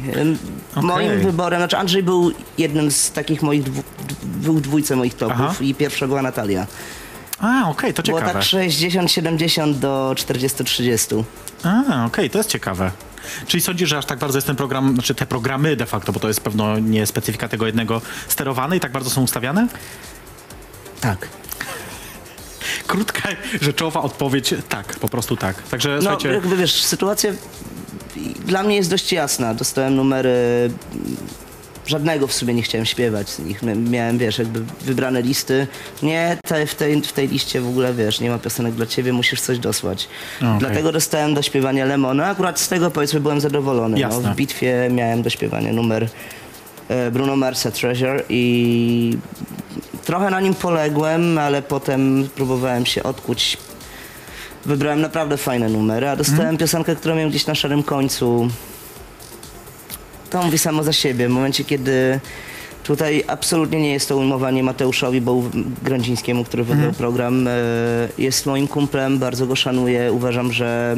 [0.76, 0.84] Okej.
[0.84, 3.84] Moim wyborem, znaczy Andrzej był jednym z takich moich, dwu,
[4.24, 5.54] był dwójce moich topów Aha.
[5.62, 6.68] i pierwsza była Natalia.
[7.40, 8.40] A, okej, to Było ciekawe.
[8.40, 11.24] tak 60-70 do 40-30.
[11.64, 12.92] A, okej, to jest ciekawe.
[13.48, 16.20] Czyli sądzisz, że aż tak bardzo jest ten program, znaczy te programy de facto, bo
[16.20, 19.68] to jest pewno nie specyfika tego jednego, sterowane i tak bardzo są ustawiane?
[21.02, 21.28] Tak.
[22.90, 23.30] Krótka,
[23.62, 25.62] rzeczowa odpowiedź, tak, po prostu tak.
[25.62, 27.32] Także No, słuchajcie, jakby wiesz, sytuacja
[28.46, 29.54] dla mnie jest dość jasna.
[29.54, 30.32] Dostałem numery,
[31.86, 33.62] żadnego w sumie nie chciałem śpiewać z nich.
[33.90, 35.68] Miałem, wiesz, jakby wybrane listy.
[36.04, 39.14] Nie, te, w, tej, w tej liście w ogóle, wiesz, nie ma piosenek dla ciebie,
[39.14, 40.08] musisz coś dosłać.
[40.38, 40.60] Okej.
[40.60, 42.28] Dlatego dostałem do śpiewania Lemona.
[42.28, 44.00] Akurat z tego, powiedzmy, byłem zadowolony.
[44.02, 46.10] No, w bitwie miałem do śpiewania numer
[46.88, 49.18] e, Bruno Marsa Treasure i
[50.06, 53.58] trochę na nim poległem, ale potem próbowałem się odkuć
[54.66, 56.58] Wybrałem naprawdę fajne numery, a dostałem Mhm.
[56.58, 58.48] piosenkę, którą miałem gdzieś na szarym końcu.
[60.30, 61.28] To mówi samo za siebie.
[61.28, 62.20] W momencie, kiedy
[62.84, 65.50] tutaj absolutnie nie jest to ujmowanie Mateuszowi Boł-
[65.84, 66.96] Grądzińskiemu, który wygrał Mhm.
[66.96, 67.52] program, e,
[68.18, 70.12] jest moim kumplem, bardzo go szanuję.
[70.14, 70.96] Uważam, że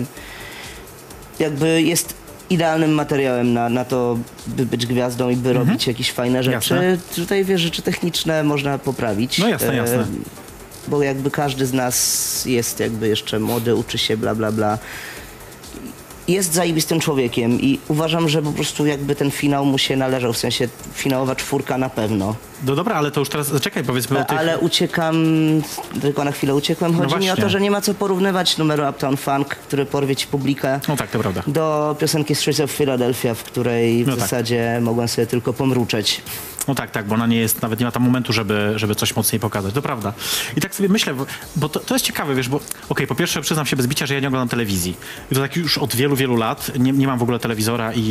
[1.40, 2.14] jakby jest
[2.52, 4.18] idealnym materiałem na, na to,
[4.48, 6.74] by być gwiazdą i by robić jakieś fajne rzeczy.
[6.74, 6.92] Mhm.
[6.92, 7.16] Jasne.
[7.16, 9.38] Tutaj wiesz, rzeczy techniczne można poprawić.
[9.38, 10.06] No jasne, jasne.
[10.88, 14.78] bo jakby każdy z nas jest jakby jeszcze młody, uczy się, bla, bla, bla.
[16.32, 20.38] Jest zajebistym człowiekiem i uważam, że po prostu jakby ten finał mu się należał, w
[20.38, 22.36] sensie finałowa czwórka na pewno.
[22.66, 24.38] no dobra, ale to już teraz, czekaj, powiedzmy o tych...
[24.40, 25.16] Ale uciekam,
[26.02, 26.94] tylko na chwilę uciekłem.
[26.98, 30.16] Chodzi mi o No to, że nie ma co porównywać numeru Uptown Funk, który porwie
[30.16, 31.44] ci publikę, No tak, to prawda.
[31.48, 34.22] do piosenki Streets of Philadelphia, w której w No tak.
[34.22, 36.22] zasadzie mogłem sobie tylko pomruczeć.
[36.68, 39.16] No tak, tak, bo ona nie jest, nawet nie ma tam momentu, żeby, żeby coś
[39.16, 39.74] mocniej pokazać.
[39.74, 40.14] To prawda.
[40.58, 41.14] I tak sobie myślę,
[41.56, 44.14] bo, to, to jest ciekawe, wiesz, bo okej, po pierwsze przyznam się bez bicia, że
[44.14, 44.98] ja nie oglądam telewizji.
[45.32, 46.72] I to tak już od wielu, wielu lat.
[46.80, 48.02] Nie, nie mam w ogóle telewizora i,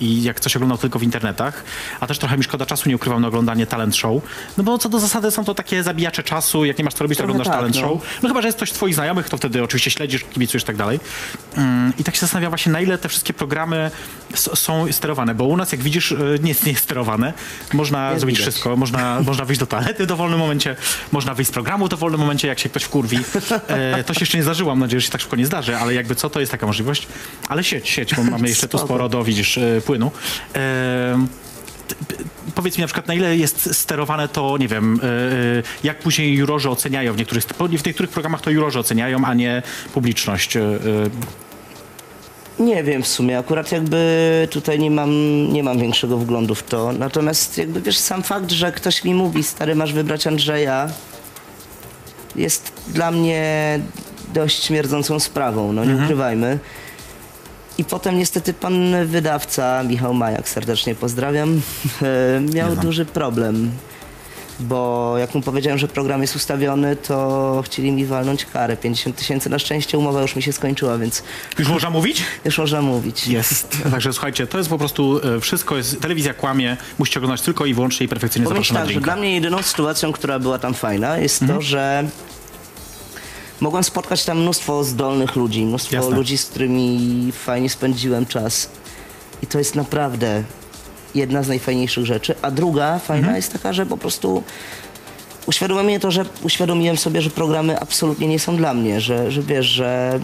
[0.00, 1.64] i jak coś oglądam tylko w internetach.
[2.00, 4.22] A też trochę mi szkoda czasu, nie ukrywam, na oglądanie talent show.
[4.58, 7.18] No bo co do zasady są to takie zabijacze czasu, jak nie masz co robić,
[7.18, 7.80] to Trochę oglądasz tak, talent no.
[7.80, 8.22] show.
[8.22, 11.00] No chyba, że jest ktoś twoich znajomych, to wtedy oczywiście śledzisz, kibicujesz i tak dalej.
[11.56, 13.90] Mm, I tak się zastanawiam właśnie, na ile te wszystkie programy
[14.34, 17.32] są sterowane, bo u nas, jak widzisz, y, nie jest, nie jest sterowane.
[17.72, 18.52] Można Jest zrobić widać.
[18.52, 18.76] wszystko.
[18.76, 20.76] Można, można wyjść do toalety w dowolnym momencie,
[21.12, 23.18] można wyjść z programu w dowolnym momencie, jak się ktoś wkurwi.
[23.68, 25.94] E, to się jeszcze nie zdarzyło, mam nadzieję, że się tak szybko nie zdarzy, ale
[25.94, 27.08] jakby co, to jest taka możliwość.
[27.48, 30.10] Ale sieć, sieć, bo mamy jeszcze tu sporo do, widzisz, e, płynu.
[30.56, 31.26] E,
[32.54, 36.34] Powiedz mi na przykład, na ile jest sterowane to, nie wiem, e, e, jak później
[36.34, 39.62] jurorzy oceniają w niektórych, w niektórych programach to jurorzy oceniają, a nie
[39.94, 40.58] publiczność.
[42.58, 45.12] Nie wiem w sumie, akurat jakby tutaj nie mam,
[45.52, 46.92] nie mam większego wglądu w to.
[46.92, 50.90] Natomiast jakby wiesz, sam fakt, że ktoś mi mówi, stary, masz wybrać Andrzeja,
[52.36, 53.80] jest dla mnie
[54.34, 56.58] dość śmierdzącą sprawą, no nie ukrywajmy.
[57.78, 61.60] I potem niestety pan wydawca, Michał Majak, serdecznie pozdrawiam,
[62.54, 63.70] miał duży problem.
[64.60, 69.50] Bo jak mu powiedziałem, że program jest ustawiony, to chcieli mi walnąć karę 50 tysięcy.
[69.50, 71.22] Na szczęście umowa już mi się skończyła, więc
[71.58, 72.22] Już można mówić?
[72.44, 73.26] już można mówić.
[73.28, 73.78] Jest.
[73.90, 77.74] Także słuchajcie, to jest po prostu e, wszystko, jest, telewizja kłamie, musicie oglądać tylko i
[77.74, 81.18] wyłącznie i perfekcyjnie Powiem zapraszam tak, że dla mnie jedyną sytuacją, która była tam fajna,
[81.18, 81.58] jest Mhm.
[81.60, 82.08] to, że
[83.60, 86.16] mogłem spotkać tam mnóstwo zdolnych ludzi, mnóstwo Jasne.
[86.16, 88.68] ludzi, z którymi fajnie spędziłem czas.
[89.42, 90.42] I to jest naprawdę
[91.16, 92.34] jedna z najfajniejszych rzeczy.
[92.42, 93.36] A druga fajna Mhm.
[93.36, 94.42] jest taka, że po prostu
[95.46, 99.42] uświadomiłem mnie to, że uświadomiłem sobie, że programy absolutnie nie są dla mnie, że, że
[99.42, 100.20] wiesz, że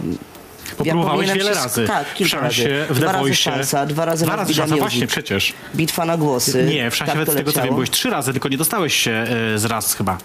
[0.77, 1.87] Bo ja wiele wszystko- razy.
[1.87, 2.93] Tak, w kilka szansie, razy.
[2.93, 5.53] w Dwa razy szansa, dwa razy Dwa razy szansa, właśnie, przecież.
[5.75, 6.63] Bitwa na głosy.
[6.69, 9.11] Nie, w szansie tak z tego co wiem, byłeś trzy razy, tylko nie dostałeś się
[9.11, 10.17] e, z raz chyba.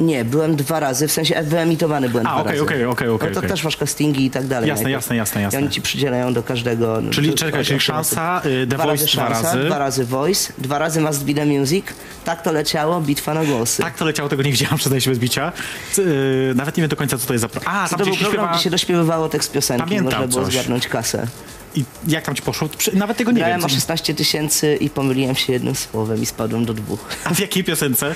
[0.00, 2.62] Nie, byłem dwa razy, w sensie wyemitowany byłem A, dwa okej, razy.
[2.62, 3.50] okej, okej, okej, No to okej.
[3.50, 4.68] też masz castingi i tak dalej.
[4.68, 5.02] Jasne, najpierw.
[5.04, 5.60] jasne, jasne, jasne.
[5.60, 7.02] I oni ci przydzielają do każdego...
[7.10, 9.66] Czyli do- czekaj, czyli szansa, y, The dwa Voice razy dwa szansa, razy.
[9.66, 11.86] dwa razy voice, dwa razy Must Be The Music.
[12.24, 13.82] Tak to leciało, bitwa na głosy.
[13.82, 15.52] Tak to leciało, tego nie widziałam, przyznaję się bez bicia.
[15.92, 17.48] C- y, nawet nie wiem do końca, co to jest za...
[17.48, 17.60] Pro...
[17.64, 18.54] A, to tam był gdzieś się program, śpiewa...
[18.54, 20.54] gdzie się dośpiewywało tekst piosenki, Pamiętam można było coś.
[20.54, 21.26] zgarnąć kasę.
[21.74, 22.68] I jak tam ci poszło?
[22.68, 23.64] Przy- Nawet tego nie Grałem wiem.
[23.66, 23.74] o Co...
[23.74, 27.00] 16 tysięcy i pomyliłem się jednym słowem i spadłem do dwóch.
[27.24, 28.14] A w jakiej piosence?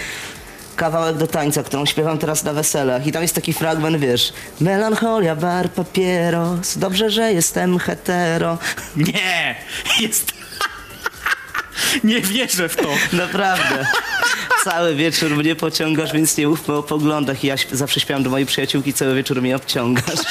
[0.76, 5.36] Kawałek do tańca, którą śpiewam teraz na weselach i tam jest taki fragment, wiesz Melancholia,
[5.36, 8.58] bar, papieros, dobrze, że jestem hetero.
[8.96, 9.56] Nie!
[10.00, 10.32] Jest...
[12.04, 12.88] nie wierzę w to.
[13.12, 13.86] Naprawdę.
[14.64, 17.44] Cały wieczór mnie pociągasz, więc nie mówmy o poglądach.
[17.44, 20.04] I ja zawsze śpiewam do mojej przyjaciółki, cały wieczór mnie obciągasz.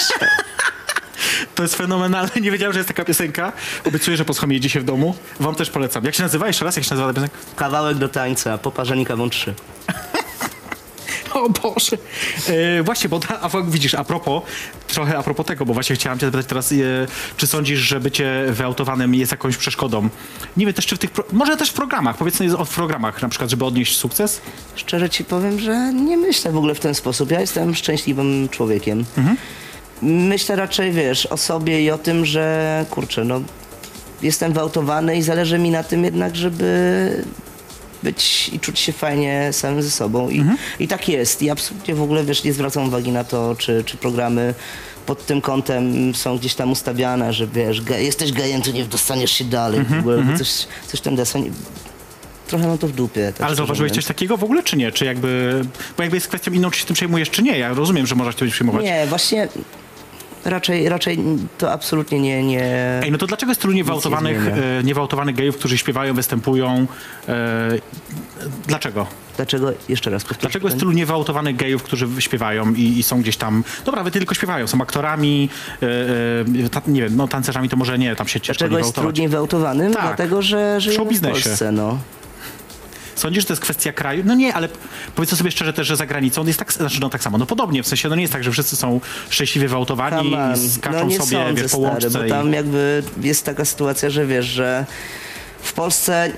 [1.55, 2.31] To jest fenomenalne.
[2.41, 3.53] Nie wiedziałem, że jest taka piosenka.
[3.85, 5.15] Obiecuję, że posłucham jej dzisiaj w domu.
[5.39, 6.03] Wam też polecam.
[6.03, 6.47] Jak się nazywa?
[6.47, 7.37] Jeszcze raz, jak się nazywa ta piosenka?
[7.55, 9.53] Kawałek do tańca, poparzeni kawą 3.
[11.35, 11.97] O Boże.
[12.47, 14.43] E, właśnie, bo ta, a widzisz, a propos,
[14.87, 16.75] trochę a propos tego, bo właśnie chciałam cię zapytać teraz, e,
[17.37, 20.09] czy sądzisz, że bycie wyautowanym jest jakąś przeszkodą?
[20.57, 23.21] Nie wiem też, czy w tych, pro, może też w programach, powiedzmy o w programach
[23.21, 24.41] na przykład, żeby odnieść sukces?
[24.75, 27.31] Szczerze ci powiem, że nie myślę w ogóle w ten sposób.
[27.31, 29.05] Ja jestem szczęśliwym człowiekiem.
[30.01, 33.41] Myślę raczej, wiesz, o sobie i o tym, że kurczę, no
[34.21, 37.23] jestem wyautowany i zależy mi na tym jednak, żeby
[38.05, 40.29] być i czuć się fajnie samym ze sobą.
[40.29, 40.43] I,
[40.79, 41.41] i tak jest.
[41.41, 44.53] I absolutnie w ogóle, wiesz, nie zwracam uwagi na to, czy, czy programy
[45.05, 49.31] pod tym kątem są gdzieś tam ustawiane, że wiesz, ge, jesteś gejem, to nie dostaniesz
[49.31, 49.81] się dalej.
[49.83, 50.49] W ogóle coś,
[50.87, 51.51] coś tam deseń.
[52.47, 53.33] Trochę mam to w dupie.
[53.37, 54.05] Tak Ale zauważyłeś mówiąc.
[54.05, 54.91] coś takiego w ogóle, czy nie?
[54.91, 55.61] Czy jakby,
[55.97, 57.57] bo jakby jest kwestią inną, czy się tym przejmujesz, czy nie.
[57.57, 58.83] Ja rozumiem, że możesz się tym przejmować.
[58.83, 59.47] Nie, właśnie
[60.45, 61.19] raczej, raczej
[61.57, 62.63] to absolutnie nie, nie...
[63.03, 64.57] Ej, no to dlaczego jest tylu niewałtowanych, zmienia.
[64.57, 66.87] e, niewałtowanych gejów, którzy śpiewają, występują?
[67.27, 67.69] E,
[68.67, 69.07] dlaczego?
[69.35, 70.41] Dlaczego, jeszcze raz powtórzę.
[70.41, 73.63] Dlaczego jest tylu niewałtowanych gejów, którzy śpiewają i, i są gdzieś tam...
[73.85, 75.49] Dobra, wy tylko śpiewają, są aktorami,
[75.83, 78.95] e, e, ta, nie wiem, no tancerzami to może nie, tam się ciężko Dlaczego jest
[78.95, 79.91] trudniej wyautowany?
[79.91, 80.03] Tak.
[80.03, 81.43] Dlatego, że żyjemy w showbiznesie.
[81.43, 81.97] Polsce, no.
[83.15, 84.23] Sądzisz, że to jest kwestia kraju?
[84.25, 84.69] No nie, ale
[85.15, 87.83] powiedzmy sobie szczerze też, że za granicą jest tak, znaczy no tak samo, no podobnie,
[87.83, 91.17] w sensie no nie jest tak, że wszyscy są szczęśliwie wyautowani i skaczą no nie
[91.17, 92.29] sobie, sądzę, wiesz, po stary, łączce bo i...
[92.29, 94.85] tam jakby jest taka sytuacja, że wiesz, że
[95.65, 96.31] w Polsce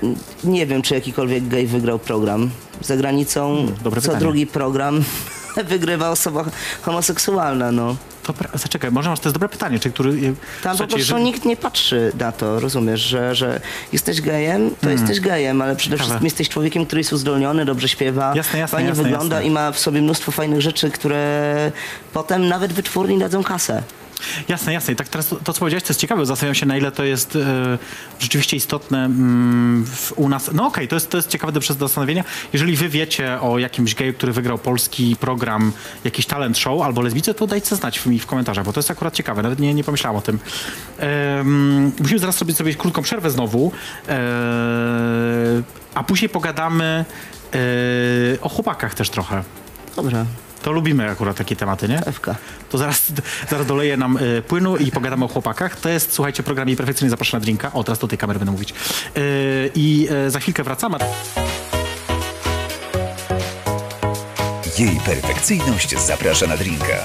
[0.44, 2.50] nie wiem, czy jakikolwiek gej wygrał program.
[2.80, 4.20] Za granicą Hmm, dobre co pytanie.
[4.20, 5.04] drugi program
[5.68, 6.44] wygrywa osoba
[6.82, 7.96] homoseksualna, no.
[8.26, 10.34] Dobra, zaczekaj, może masz, to jest dobre pytanie, czy który...
[10.62, 13.60] Tam po prostu jeżeli- nikt nie patrzy na to, rozumiesz, że, że
[13.92, 15.98] jesteś gejem, to jesteś gejem, ale przede Hmm.
[15.98, 16.04] Ciekawe.
[16.08, 19.48] wszystkim jesteś człowiekiem, który jest uzdolniony, dobrze śpiewa, Jasne, jasne, fajnie jasne, wygląda jasne.
[19.48, 21.72] i ma w sobie mnóstwo fajnych rzeczy, które
[22.12, 23.82] potem nawet wytwórni dadzą kasę.
[24.48, 24.92] Jasne, jasne.
[24.92, 26.26] I tak teraz to, to co powiedziałeś, to jest ciekawe.
[26.26, 27.78] Zastanawiam się, na ile to jest e,
[28.18, 30.50] rzeczywiście istotne mm, w, u nas.
[30.52, 32.24] No okej, to, jest, to jest ciekawe do zastanowienia.
[32.52, 35.72] Jeżeli wy wiecie o jakimś geju, który wygrał polski program,
[36.04, 39.14] jakiś talent show albo lesbice, to dajcie znać mi w komentarzach, bo to jest akurat
[39.14, 39.42] ciekawe.
[39.42, 40.38] Nawet nie, nie pomyślałem o tym.
[42.00, 43.72] Musimy zaraz sobie zrobić krótką przerwę znowu,
[44.08, 44.18] e,
[45.94, 47.04] a później pogadamy
[47.54, 49.42] e, o chłopakach też trochę.
[49.96, 50.26] Dobra,
[50.68, 52.06] To lubimy akurat takie tematy, nie?
[52.06, 52.36] Ewka.
[52.70, 53.02] To zaraz,
[53.50, 55.80] zaraz doleję nam y, płynu i pogadamy o chłopakach.
[55.80, 57.72] To jest, słuchajcie, program jej perfekcyjnie zaprasza na drinka.
[57.72, 58.74] O, teraz do tej kamery będę mówić.
[59.16, 60.98] Y, I y, za chwilkę wracamy.
[64.78, 67.04] Jej perfekcyjność zaprasza na drinka.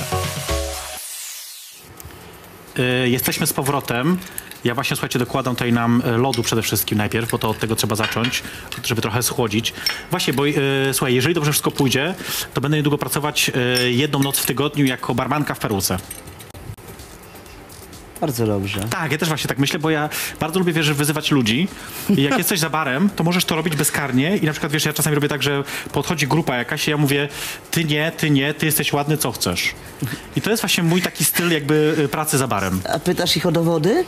[2.80, 4.18] Y, jesteśmy z powrotem.
[4.64, 7.76] Ja właśnie, słuchajcie, dokładam tutaj nam y, lodu przede wszystkim najpierw, bo to od tego
[7.76, 8.44] trzeba zacząć,
[8.84, 9.74] żeby trochę schłodzić.
[10.12, 10.54] Właśnie, bo y,
[10.94, 12.16] słuchaj, jeżeli dobrze wszystko pójdzie,
[12.54, 13.52] to będę niedługo pracować
[13.86, 15.98] y, jedną noc w tygodniu jako barmanka w peruce.
[18.22, 18.80] Bardzo dobrze.
[18.90, 21.68] Tak, ja też właśnie tak myślę, bo ja bardzo lubię, wiesz, wyzywać ludzi.
[22.18, 24.94] I jak jesteś za barem, to możesz to robić bezkarnie i na przykład, wiesz, ja
[24.94, 27.30] czasami robię tak, że podchodzi grupa jakaś i ja mówię,
[27.72, 29.74] ty nie, ty nie, ty jesteś ładny, co chcesz.
[30.36, 32.82] I to jest właśnie mój taki styl jakby pracy za barem.
[32.94, 34.06] A pytasz ich o dowody?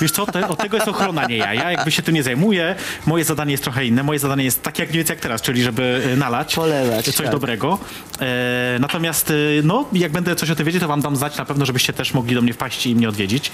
[0.00, 1.54] Wiesz co, te, od tego jest ochrona, nie ja.
[1.54, 2.74] Ja jakby się tym nie zajmuję.
[3.06, 4.02] Moje zadanie jest trochę inne.
[4.02, 7.30] Moje zadanie jest takie jak więcej jak teraz, czyli żeby y, nalać Polewać, coś tak.
[7.30, 7.78] dobrego.
[8.20, 11.44] E, natomiast, y, no, jak będę coś o tym wiedzieć, to wam dam znać na
[11.44, 13.52] pewno, żebyście też mogli do mnie wpaść i mnie odwiedzić.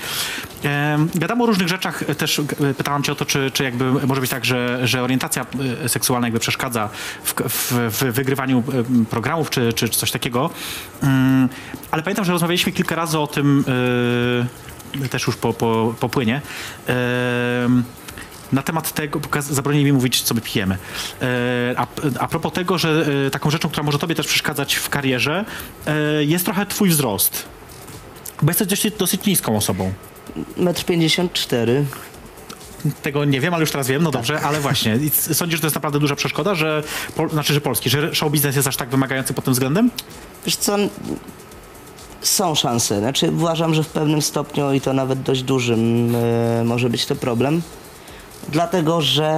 [0.64, 2.04] E, gadamy o różnych rzeczach.
[2.18, 5.46] Też y, pytałam cię o to, czy, czy jakby może być tak, że, że orientacja
[5.86, 6.88] seksualna jakby przeszkadza
[7.24, 8.62] w, w, w wygrywaniu
[9.10, 10.50] programów, czy, czy coś takiego.
[11.02, 11.48] Mm,
[11.90, 13.64] ale pamiętam, że rozmawialiśmy kilka razy o tym,
[15.10, 16.40] też już po, po, po płynie.
[18.52, 20.78] Na temat tego, zabronili mi mówić, co my pijemy.
[21.22, 21.86] E, a,
[22.18, 25.44] a propos tego, że e, taką rzeczą, która może tobie też przeszkadzać w karierze,
[25.86, 27.44] e, jest trochę twój wzrost.
[28.42, 29.92] Bo jesteś dosyć, dosyć niską osobą.
[30.56, 31.84] Metr 54.
[33.02, 34.98] Tego nie wiem, ale już teraz wiem, no dobrze, ale właśnie.
[35.12, 36.82] Sądzisz, że to jest naprawdę duża przeszkoda, że,
[37.32, 39.90] znaczy, że polski, że show biznes jest aż tak wymagający pod tym względem?
[40.46, 40.76] Wiesz co,
[42.20, 42.98] są szanse.
[42.98, 47.16] Znaczy uważam, że w pewnym stopniu i to nawet dość dużym e, może być to
[47.16, 47.62] problem.
[48.48, 49.32] Dlatego, że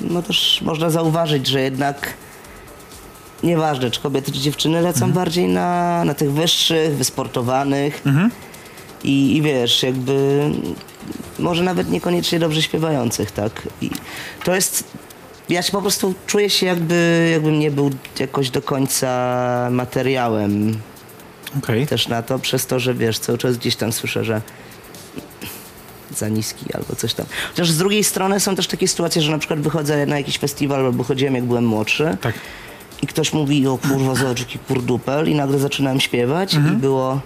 [0.00, 2.14] no też można zauważyć, że jednak
[3.42, 8.02] nieważne, czy kobiety, czy dziewczyny lecą bardziej na, na tych wyższych, wysportowanych.
[9.04, 10.40] I, I wiesz, jakby
[11.38, 13.68] może nawet niekoniecznie dobrze śpiewających, tak?
[13.80, 13.90] I
[14.44, 14.84] to jest.
[15.48, 20.78] Ja się po prostu czuję się jakby, jakbym nie był jakoś do końca materiałem
[21.58, 21.86] Okej.
[21.86, 24.42] też na to, przez to, że wiesz, cały czas gdzieś tam słyszę, że
[26.16, 27.26] za niski albo coś tam.
[27.50, 30.86] Chociaż z drugiej strony są też takie sytuacje, że na przykład wychodzę na jakiś festiwal
[30.86, 32.34] albo chodziłem jak byłem młodszy Tak.
[33.02, 37.20] i ktoś mówi, o kurwa, zobacz jaki kurdupel i nagle zaczynałem śpiewać i było,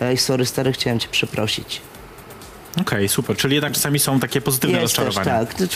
[0.00, 1.80] ej sorry stary, chciałem cię przeprosić.
[2.80, 3.36] Okej, super.
[3.36, 5.46] Czyli jednak czasami są takie pozytywne Jest też, rozczarowania.
[5.46, 5.68] tak.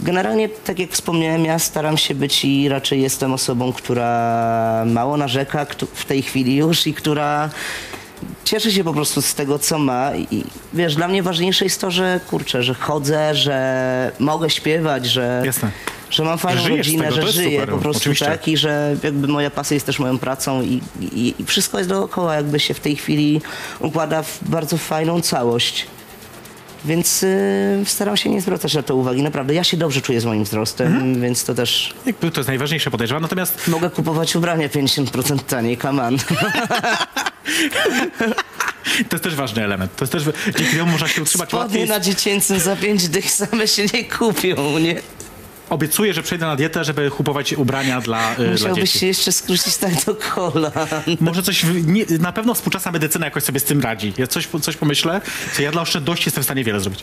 [0.00, 5.66] Generalnie, tak jak wspomniałem, ja staram się być i raczej jestem osobą, która mało narzeka
[5.94, 7.50] w tej chwili już i która
[8.44, 10.16] cieszy się po prostu z tego, co ma.
[10.16, 15.42] I wiesz, dla mnie ważniejsze jest to, że kurczę, że chodzę, że mogę śpiewać, że,
[15.46, 15.70] Jasne.
[16.10, 18.26] że mam fajną żyjesz rodzinę, tego, że żyję super, po prostu oczywiście.
[18.26, 21.90] tak i że jakby moja pasja jest też moją pracą i, i, i wszystko jest
[21.90, 23.40] dookoła, jakby się w tej chwili
[23.80, 25.86] układa w bardzo fajną całość.
[26.84, 29.22] Więc y, staram się nie zwracać na to uwagi.
[29.22, 31.20] Naprawdę, ja się dobrze czuję z moim wzrostem, Mhm.
[31.20, 33.22] więc to też Jakby to jest najważniejsze podejrzewam.
[33.22, 36.16] Natomiast mogę kupować ubrania 50% taniej, come on.
[39.08, 39.96] to jest też ważny element.
[39.96, 40.22] To jest też,
[40.58, 41.88] dzięki temu można się utrzymać Spodnie łatwiej.
[41.88, 45.00] na dziecięcym za 5 dych same się nie kupią, nie?
[45.70, 48.98] Obiecuję, że przejdę na dietę, żeby kupować ubrania dla, y, dla Musiałbyś dzieci.
[48.98, 50.72] się jeszcze skrócić tak do kolan.
[51.20, 54.12] Może coś, nie, na pewno współczesna medycyna jakoś sobie z tym radzi.
[54.18, 55.20] Ja coś, coś pomyślę,
[55.56, 57.00] co ja dla oszczędności jestem w stanie wiele zrobić.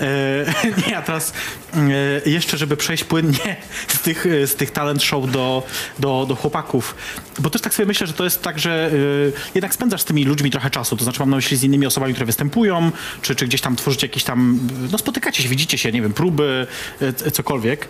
[0.00, 0.06] E,
[0.86, 1.32] nie, a teraz
[1.74, 3.56] e, jeszcze, żeby przejść płynnie
[3.88, 5.62] z tych, e, z tych talent show do,
[5.98, 6.94] do, do chłopaków.
[7.38, 10.24] Bo też tak sobie myślę, że to jest tak, że e, jednak spędzasz z tymi
[10.24, 10.96] ludźmi trochę czasu.
[10.96, 14.06] To znaczy mam na myśli z innymi osobami, które występują, czy, czy gdzieś tam tworzycie
[14.06, 16.66] jakieś tam, no spotykacie się, widzicie się, nie wiem, próby,
[17.00, 17.88] e, cokolwiek.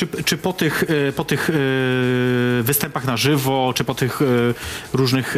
[0.00, 1.52] Czy, czy po tych, e, po tych e,
[2.62, 4.26] występach na żywo, czy po tych e,
[4.92, 5.36] różnych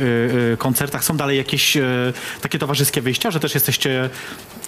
[0.59, 1.79] koncertach są dalej jakieś
[2.41, 4.11] takie towarzyskie wyjścia, że też jesteście,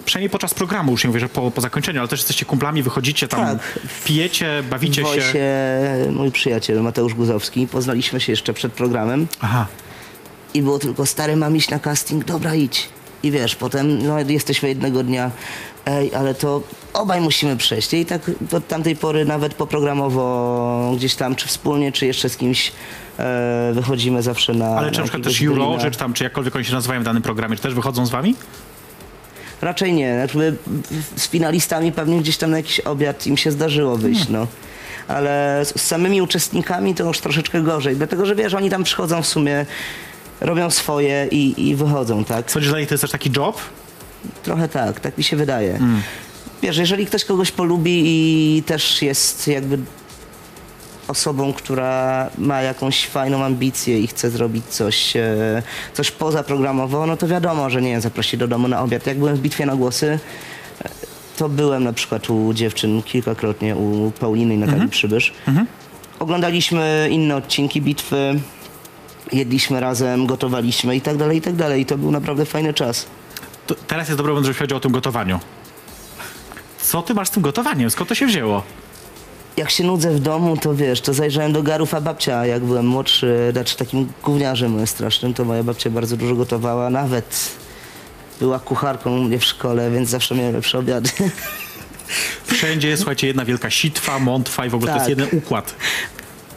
[0.05, 3.29] przynajmniej podczas programu, już nie mówię, że po, po zakończeniu, ale też jesteście kumplami, wychodzicie
[3.29, 3.79] tam, Tak.
[4.05, 5.35] pijecie, bawicie W się.
[6.11, 9.67] Mój przyjaciel Mateusz Guzowski, poznaliśmy się jeszcze przed programem Aha.
[10.55, 12.89] i było tylko stary, mam iść na casting, dobra idź.
[13.25, 15.31] I wiesz, potem no, jesteśmy jednego dnia,
[15.87, 17.95] ej, ale to obaj musimy przejść.
[17.95, 22.73] I tak od tamtej pory nawet poprogramowo gdzieś tam, czy wspólnie, czy jeszcze z kimś
[23.19, 26.57] e, wychodzimy zawsze na Ale czy na na przykład też jurorzy, czy tam, czy jakkolwiek
[26.57, 28.35] oni się nazywają w danym programie, czy też wychodzą z wami?
[29.63, 30.15] Raczej nie.
[30.15, 30.57] Znaczy,
[31.17, 34.47] z finalistami pewnie gdzieś tam na jakiś obiad im się zdarzyło wyjść, no.
[35.09, 39.23] Ale z, z samymi uczestnikami to już troszeczkę gorzej, dlatego że wiesz, oni tam przychodzą
[39.23, 39.67] w sumie,
[40.41, 42.51] robią swoje i, i wychodzą, tak?
[42.51, 43.61] Sądzisz, że dla nich to jest też taki job?
[44.43, 45.79] Trochę tak, tak mi się wydaje.
[46.63, 49.79] Wiesz, jeżeli ktoś kogoś polubi i też jest jakby
[51.09, 57.27] osobą, która ma jakąś fajną ambicję i chce zrobić coś, e, coś pozaprogramowo, no to
[57.29, 59.07] wiadomo, że nie zaprosi do domu na obiad.
[59.07, 60.19] Jak byłem w bitwie na głosy,
[60.85, 60.89] e,
[61.37, 65.33] to byłem na przykład u dziewczyn kilkakrotnie, u Pauliny i Natalii Przybysz.
[66.19, 68.41] Oglądaliśmy inne odcinki bitwy,
[69.33, 71.83] jedliśmy razem, gotowaliśmy i tak dalej, i tak dalej.
[71.83, 73.07] I to był naprawdę fajny czas.
[73.67, 75.41] To teraz jest dobry moment, żeby powiedział o tym gotowaniu.
[76.83, 77.91] Co ty masz z tym gotowaniem?
[77.91, 78.63] Skąd to się wzięło?
[79.57, 82.87] jak się nudzę w domu, to wiesz, to zajrzałem do garów, a babcia, jak byłem
[82.87, 87.51] młodszy, znaczy takim gówniarzem strasznym, to moja babcia bardzo dużo gotowała, nawet
[88.41, 91.11] była kucharką u mnie w szkole, więc zawsze miałem lepsze obiady.
[92.47, 95.19] Wszędzie jest, słuchajcie, jedna wielka sitwa, mątwa i w ogóle to jest Tak.
[95.19, 95.75] jeden układ.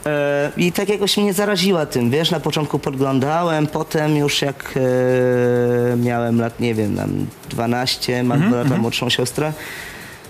[0.08, 4.74] E, I tak jakoś mnie zaraziła tym, wiesz, na początku podglądałem, potem już jak
[5.94, 9.54] e, miałem lat, nie wiem, tam 12, mam Mhm, dwa lata młodszą siostrę,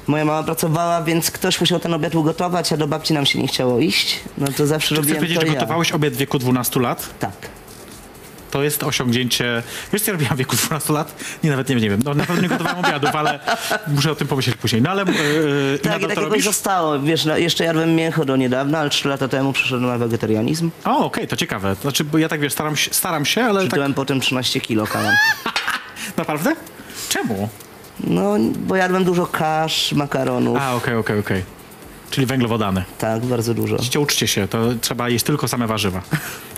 [0.07, 3.47] moja mama pracowała, więc ktoś musiał ten obiad ugotować, a do babci nam się nie
[3.47, 5.53] chciało iść, no to zawsze Czy chcesz robiłem wiedzieć, to że ja.
[5.53, 7.09] gotowałeś obiad w wieku 12 lat?
[7.19, 7.56] Tak.
[8.51, 9.63] To jest osiągnięcie.
[9.93, 11.23] Wiesz, co ja robiłam w wieku 12 lat?
[11.43, 11.99] Nie, nawet nie, nie wiem.
[12.05, 13.39] No, na pewno nie gotowałem obiadów, ale
[13.87, 14.81] muszę o tym pomyśleć później.
[14.81, 16.99] No ale yy, Tak, i tak zostało.
[16.99, 20.71] Wiesz, no, jeszcze jadłem mięcho do niedawna, ale trzy lata temu przeszedłem na wegetarianizm.
[20.85, 21.75] O, okej, to ciekawe.
[21.81, 24.87] Znaczy, bo ja tak wiesz, staram się, staram się ale tak Przytyłem potem 13 kilo
[24.87, 25.15] kalan.
[26.17, 26.55] naprawdę?
[27.09, 27.49] Czemu?
[27.99, 30.57] No, bo jadłem dużo kasz, makaronów.
[30.61, 31.56] A, okej, okej, okej.
[32.11, 32.83] Czyli węglowodany.
[32.97, 33.77] Tak, bardzo dużo.
[33.77, 36.01] Widzicie, uczcie się, to trzeba jeść tylko same warzywa.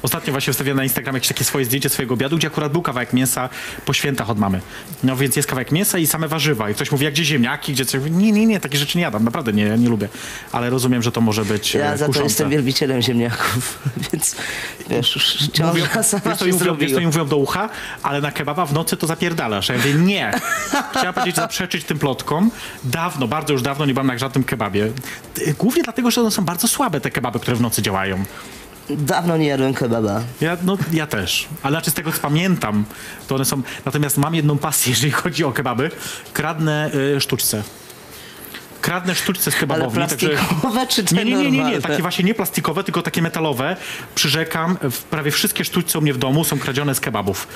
[0.02, 3.14] Ostatnio właśnie wstawiłem na Instagram jakieś takie swoje zdjęcie swojego obiadu, gdzie akurat był kawałek
[3.14, 3.50] mięsa
[3.86, 4.62] po świętach od mamy.
[5.04, 6.70] No więc jest kawałek mięsa i same warzywa.
[6.70, 8.02] I ktoś mówi, jak gdzie ziemniaki, gdzie coś.
[8.12, 10.10] Nie, nie, nie, takie rzeczy nie jadam, naprawdę nie, nie lubię.
[10.52, 12.24] Ale rozumiem, że to może być Ja e, za to kuszące.
[12.30, 13.80] jestem wielbicielem ziemniaków,
[14.12, 14.36] więc
[14.90, 17.00] wiesz, już ciąża Mówią, sama wiesz, się mi mówią, wiesz, zrobiła.
[17.00, 17.70] mi mówią do ucha,
[18.04, 19.70] ale na kebaba w nocy to zapierdalasz.
[19.70, 20.32] Ja mówię, nie.
[20.92, 22.52] Chciałem powiedzieć, zaprzeczyć tym plotkom.
[22.84, 24.92] Dawno, bardzo już dawno nie byłem na żadnym kebabie.
[25.40, 28.24] Ty- Głównie dlatego, że one są bardzo słabe, te kebaby, które w nocy działają.
[28.90, 30.22] Dawno nie jadłem kebaba.
[30.42, 31.48] Ja, no, ja też.
[31.64, 32.86] Ale znaczy z tego, co pamiętam,
[33.28, 33.62] to one są...
[33.86, 35.92] Natomiast mam jedną pasję, jeżeli chodzi o kebaby.
[36.34, 37.64] Kradnę y, sztuczce.
[38.82, 39.96] Kradnę sztuczce z Ale kebabowni.
[39.96, 43.76] plastikowe czy te Nie, nie, nie, nie, nie, takie właśnie nie plastikowe, tylko takie metalowe.
[44.16, 44.78] Przyrzekam,
[45.10, 47.48] prawie wszystkie sztuczce u mnie w domu są kradzione z kebabów.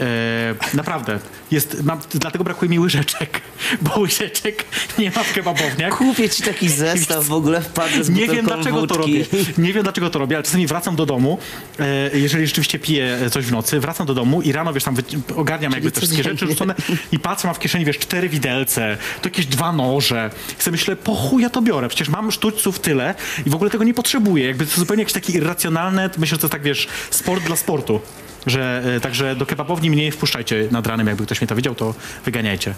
[0.00, 1.18] E, naprawdę.
[1.50, 3.40] Jest, mam, dlatego brakuje mi łyżeczek,
[3.82, 4.64] bo łyżeczek
[4.98, 5.98] nie ma w kebabowniach.
[5.98, 9.24] Kupię ci taki zestaw w ogóle wpadnę z Nie wiem dlaczego to robię.
[9.58, 11.38] Nie wiem dlaczego to robię, ale czasami wracam do domu,
[11.78, 14.96] e, jeżeli rzeczywiście piję coś w nocy, wracam do domu i rano, wiesz, tam
[15.36, 16.74] ogarniam jakby te wszystkie rzeczy rzucone
[17.12, 20.30] i patrzę, mam w kieszeni, wiesz, cztery widelce, to jakieś dwa noże.
[20.60, 23.14] I sobie myślę, po chuj ja to biorę, przecież mam sztućców tyle
[23.46, 24.46] i w ogóle tego nie potrzebuję.
[24.46, 28.00] Jakby to zupełnie jakieś takie irracjonalne, myślę, że to jest tak, wiesz, sport dla sportu.
[28.46, 31.74] Że, e, także do kebabowni mnie nie wpuszczajcie nad ranem, jakby ktoś mnie to widział,
[31.74, 32.74] to wyganiajcie.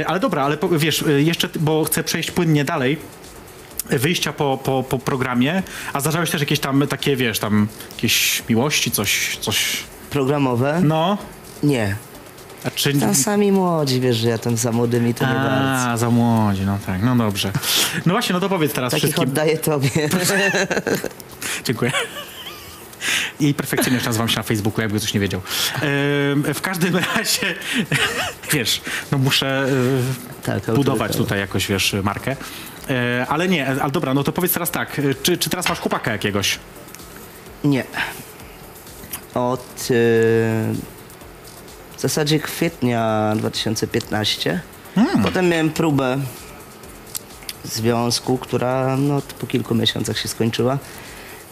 [0.00, 2.98] E, ale dobra, ale wiesz, e, jeszcze, bo chcę przejść płynnie dalej,
[3.90, 8.90] wyjścia po, po, po programie, a zdarzałeś też jakieś tam takie, wiesz, tam jakieś miłości,
[8.90, 9.76] coś, coś,
[10.10, 10.80] Programowe?
[10.84, 11.18] no,
[11.62, 11.96] Nie.
[12.64, 12.94] a czy...
[12.94, 15.90] Tam sami młodzi, wiesz, że ja tam za młodymi to nie bardzo.
[15.90, 17.52] A, za młodzi, no tak, no dobrze.
[18.06, 19.28] No właśnie, no to powiedz teraz Takich wszystkim.
[19.28, 19.90] oddaję tobie.
[21.64, 21.92] Dziękuję.
[23.40, 25.40] I perfekcyjnie nazywam się na Facebooku, jakby ktoś nie wiedział.
[26.54, 27.54] W każdym razie,
[28.52, 28.80] wiesz,
[29.12, 29.66] no muszę
[30.42, 32.36] e, Tak, budować tutaj jakoś, wiesz, markę.
[32.90, 35.80] E, ale nie, ale dobra, no to powiedz teraz tak, e, czy, czy teraz masz
[35.80, 36.58] chłopaka jakiegoś?
[37.64, 37.84] Nie.
[39.34, 39.94] Od y,
[41.96, 44.60] w zasadzie kwietnia 2015.
[44.94, 45.22] Hmm.
[45.22, 46.18] Potem miałem próbę
[47.64, 50.78] związku, która no, po kilku miesiącach się skończyła.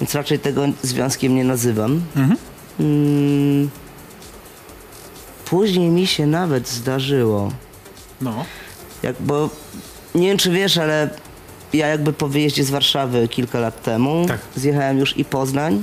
[0.01, 2.01] Więc raczej tego związkiem nie nazywam.
[2.17, 2.37] Mhm.
[2.81, 3.71] Mm,
[5.45, 7.53] później mi się nawet zdarzyło,
[8.21, 8.45] No.
[9.03, 9.51] jak, bo
[10.15, 11.11] nie wiem czy wiesz, ale
[11.73, 14.39] ja jakby po wyjeździe z Warszawy kilka lat temu Tak.
[14.57, 15.83] zjechałem już i Poznań,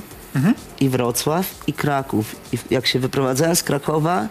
[0.80, 2.36] i Wrocław, i Kraków.
[2.54, 4.28] I jak się wyprowadzałem z Krakowa,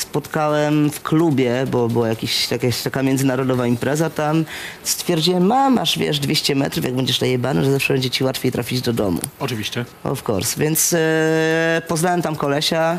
[0.00, 4.44] spotkałem w klubie, bo była jakiś, jakaś taka międzynarodowa impreza tam,
[4.82, 8.80] stwierdziłem, mam, masz wiesz 200 metrów, jak będziesz najebany, że zawsze będzie ci łatwiej trafić
[8.80, 9.20] do domu.
[9.38, 9.84] Oczywiście.
[10.04, 10.60] Of course.
[10.60, 12.98] Więc e, poznałem tam kolesia,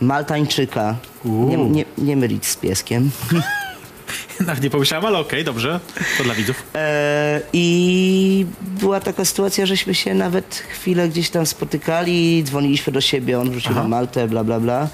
[0.00, 0.96] Maltańczyka.
[1.24, 3.10] Nie, nie, nie mylić z pieskiem.
[4.46, 5.80] Nawet nie pomyślałem, ale okej, dobrze.
[6.18, 6.62] To dla widzów.
[6.74, 13.40] E, I była taka sytuacja, żeśmy się nawet chwilę gdzieś tam spotykali, dzwoniliśmy do siebie,
[13.40, 13.82] on wrócił Aha.
[13.82, 14.88] na Maltę, bla, bla, bla.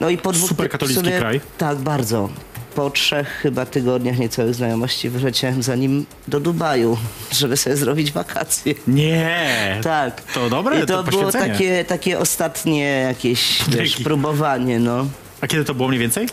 [0.00, 1.40] No i po dwóch Super katolicki sumie- kraj.
[1.58, 2.28] Tak, bardzo.
[2.74, 6.96] Po trzech chyba tygodniach niecałych znajomości wyleciałem za nim do Dubaju,
[7.32, 8.74] żeby sobie zrobić wakacje.
[8.86, 9.80] Nie.
[9.82, 10.20] Tak.
[10.20, 15.06] To dobre, I to, to było takie, takie ostatnie jakieś wiesz, próbowanie, no.
[15.40, 16.28] A kiedy to było mniej więcej?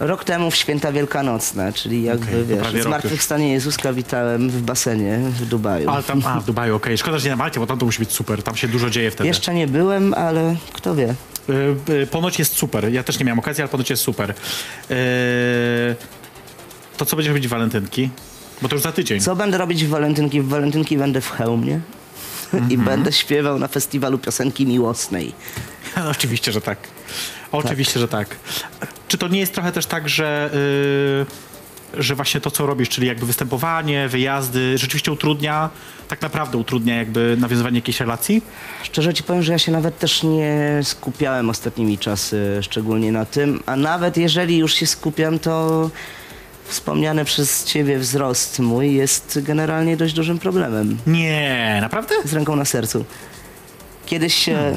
[0.00, 4.62] Rok temu w święta wielkanocne, czyli jakby to wiesz, prawie rok zmartwychwstanie Jezuska witałem w
[4.62, 5.90] basenie w Dubaju.
[5.90, 6.98] Ale tam, a, w Dubaju, okej.
[6.98, 8.42] Szkoda, że nie na Malcie, bo tam to musi być super.
[8.42, 9.28] Tam się dużo dzieje wtedy.
[9.28, 11.14] Jeszcze nie byłem, ale kto wie.
[11.48, 12.92] Y, y, Ponoć jest super.
[12.92, 14.30] Ja też nie miałem okazji, ale ponoć jest super.
[14.30, 14.34] Y,
[16.96, 18.10] To co będziesz robić w walentynki?
[18.62, 19.20] Bo to już za tydzień.
[19.20, 20.40] Co będę robić w walentynki?
[20.40, 21.80] W walentynki będę w hełmie
[22.52, 22.84] i Mhm.
[22.84, 25.32] będę śpiewał na festiwalu piosenki miłosnej.
[26.10, 26.78] Oczywiście, że tak.
[27.52, 28.36] Oczywiście, że tak.
[29.08, 31.26] Czy to nie jest trochę też tak, że, y,
[31.98, 35.70] że właśnie to, co robisz, czyli jakby występowanie, wyjazdy, rzeczywiście utrudnia,
[36.08, 38.42] tak naprawdę utrudnia jakby nawiązywanie jakiejś relacji?
[38.82, 43.62] Szczerze ci powiem, że ja się nawet też nie skupiałem ostatnimi czasy szczególnie na tym,
[43.66, 45.90] a nawet jeżeli już się skupiam, to
[46.64, 50.98] wspomniany przez ciebie wzrost mój jest generalnie dość dużym problemem.
[51.06, 52.14] Nie, naprawdę?
[52.24, 53.04] z ręką na sercu.
[54.06, 54.76] Kiedyś się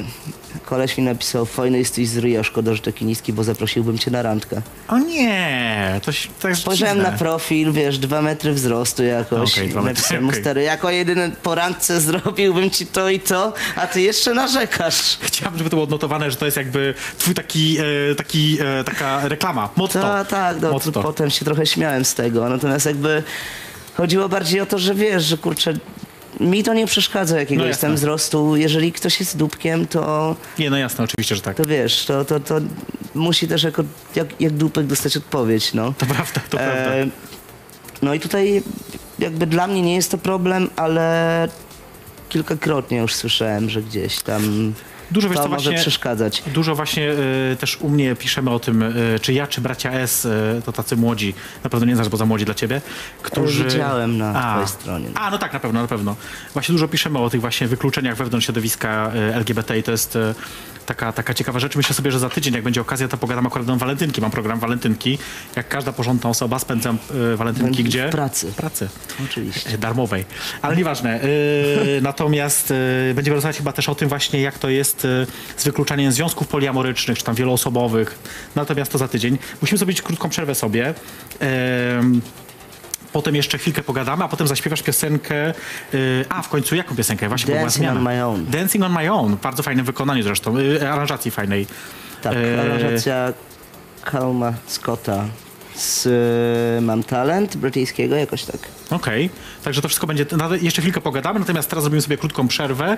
[0.66, 4.22] koleś mi napisał, fajny jesteś z ryja, szkoda, że taki niski, bo zaprosiłbym cię na
[4.22, 4.62] randkę.
[4.88, 9.54] O nie, to, się- to jest Spojrzałem na profil, wiesz, dwa metry wzrostu jakoś.
[9.54, 13.88] Dwa metry, Napisałem mu stary, jako jedyny po randce zrobiłbym ci to i to, a
[13.88, 15.18] ty jeszcze narzekasz.
[15.22, 17.78] Chciałbym, żeby to było odnotowane, że to jest jakby twój taki,
[18.12, 20.02] e, taki e, taka reklama, motto.
[20.02, 21.04] To, tak, no, motto.
[21.04, 23.24] potem się trochę śmiałem z tego, natomiast jakby
[23.96, 25.74] chodziło bardziej o to, że wiesz, że kurczę,
[26.40, 28.56] mi to nie przeszkadza, jakiego No jestem wzrostu.
[28.56, 31.58] Jeżeli ktoś jest dupkiem, to Nie, no jasne, oczywiście, że tak.
[31.58, 32.60] to wiesz, to, to, to
[33.16, 33.84] musi też jako,
[34.16, 35.94] jak, jak dupek dostać odpowiedź, no.
[35.98, 36.96] To prawda, to prawda.
[36.96, 37.08] E,
[38.02, 38.64] no i tutaj
[39.20, 41.48] jakby dla mnie nie jest to problem, ale
[42.30, 44.74] kilkakrotnie już słyszałem, że gdzieś tam
[45.12, 46.44] Dużo, wiesz to może właśnie- przeszkadzać.
[46.48, 47.12] Dużo właśnie
[47.52, 50.72] e, też u mnie piszemy o tym, e, czy ja, czy bracia S, e, to
[50.72, 52.82] tacy młodzi, na pewno nie znasz, bo za młodzi dla ciebie,
[53.22, 53.64] którzy...
[53.64, 55.08] widziałem na twojej stronie.
[55.16, 56.16] A, no tak, na pewno, na pewno.
[56.54, 60.18] Właśnie dużo piszemy o tych właśnie wykluczeniach wewnątrz środowiska LGBT i to jest
[60.88, 61.76] taka, taka ciekawa rzecz.
[61.76, 64.22] Myślę sobie, że za tydzień, jak będzie okazja, to pogadam akurat o walentynki.
[64.22, 65.18] Mam program walentynki.
[65.56, 66.98] Jak każda porządna osoba spędzam
[67.34, 68.10] e, walentynki W gdzie?
[68.10, 68.52] pracy.
[68.52, 68.90] W pracy.
[69.26, 69.70] Oczywiście.
[69.70, 70.26] E, darmowej.
[70.62, 71.22] Ale nieważne.
[71.22, 71.28] E,
[72.02, 75.28] natomiast e, będziemy rozmawiać chyba też o tym właśnie, jak to jest e,
[75.58, 78.20] z wykluczaniem związków poliamorycznych, czy tam wieloosobowych.
[78.56, 79.38] Natomiast to za tydzień.
[79.62, 80.94] Musimy zrobić krótką przerwę sobie.
[81.40, 82.22] Em,
[83.14, 85.54] Potem jeszcze chwilkę pogadamy, a potem zaśpiewasz piosenkę.
[85.94, 87.28] y, a, w końcu jaką piosenkę?
[87.28, 88.00] Właśnie była Dancing zmiana.
[88.00, 88.46] on my own.
[88.46, 89.38] Dancing on my own.
[89.44, 90.58] Bardzo fajnym wykonaniu zresztą.
[90.58, 91.68] y, aranżacji fajnej.
[92.22, 93.34] Tak, aranżacja
[94.12, 95.26] Calma Scotta
[95.76, 98.60] z Mam Talent brytyjskiego, jakoś tak.
[98.90, 99.30] Okej,
[99.64, 100.26] także to wszystko będzie,
[100.62, 102.98] jeszcze chwilkę pogadamy, natomiast teraz zrobimy sobie krótką przerwę.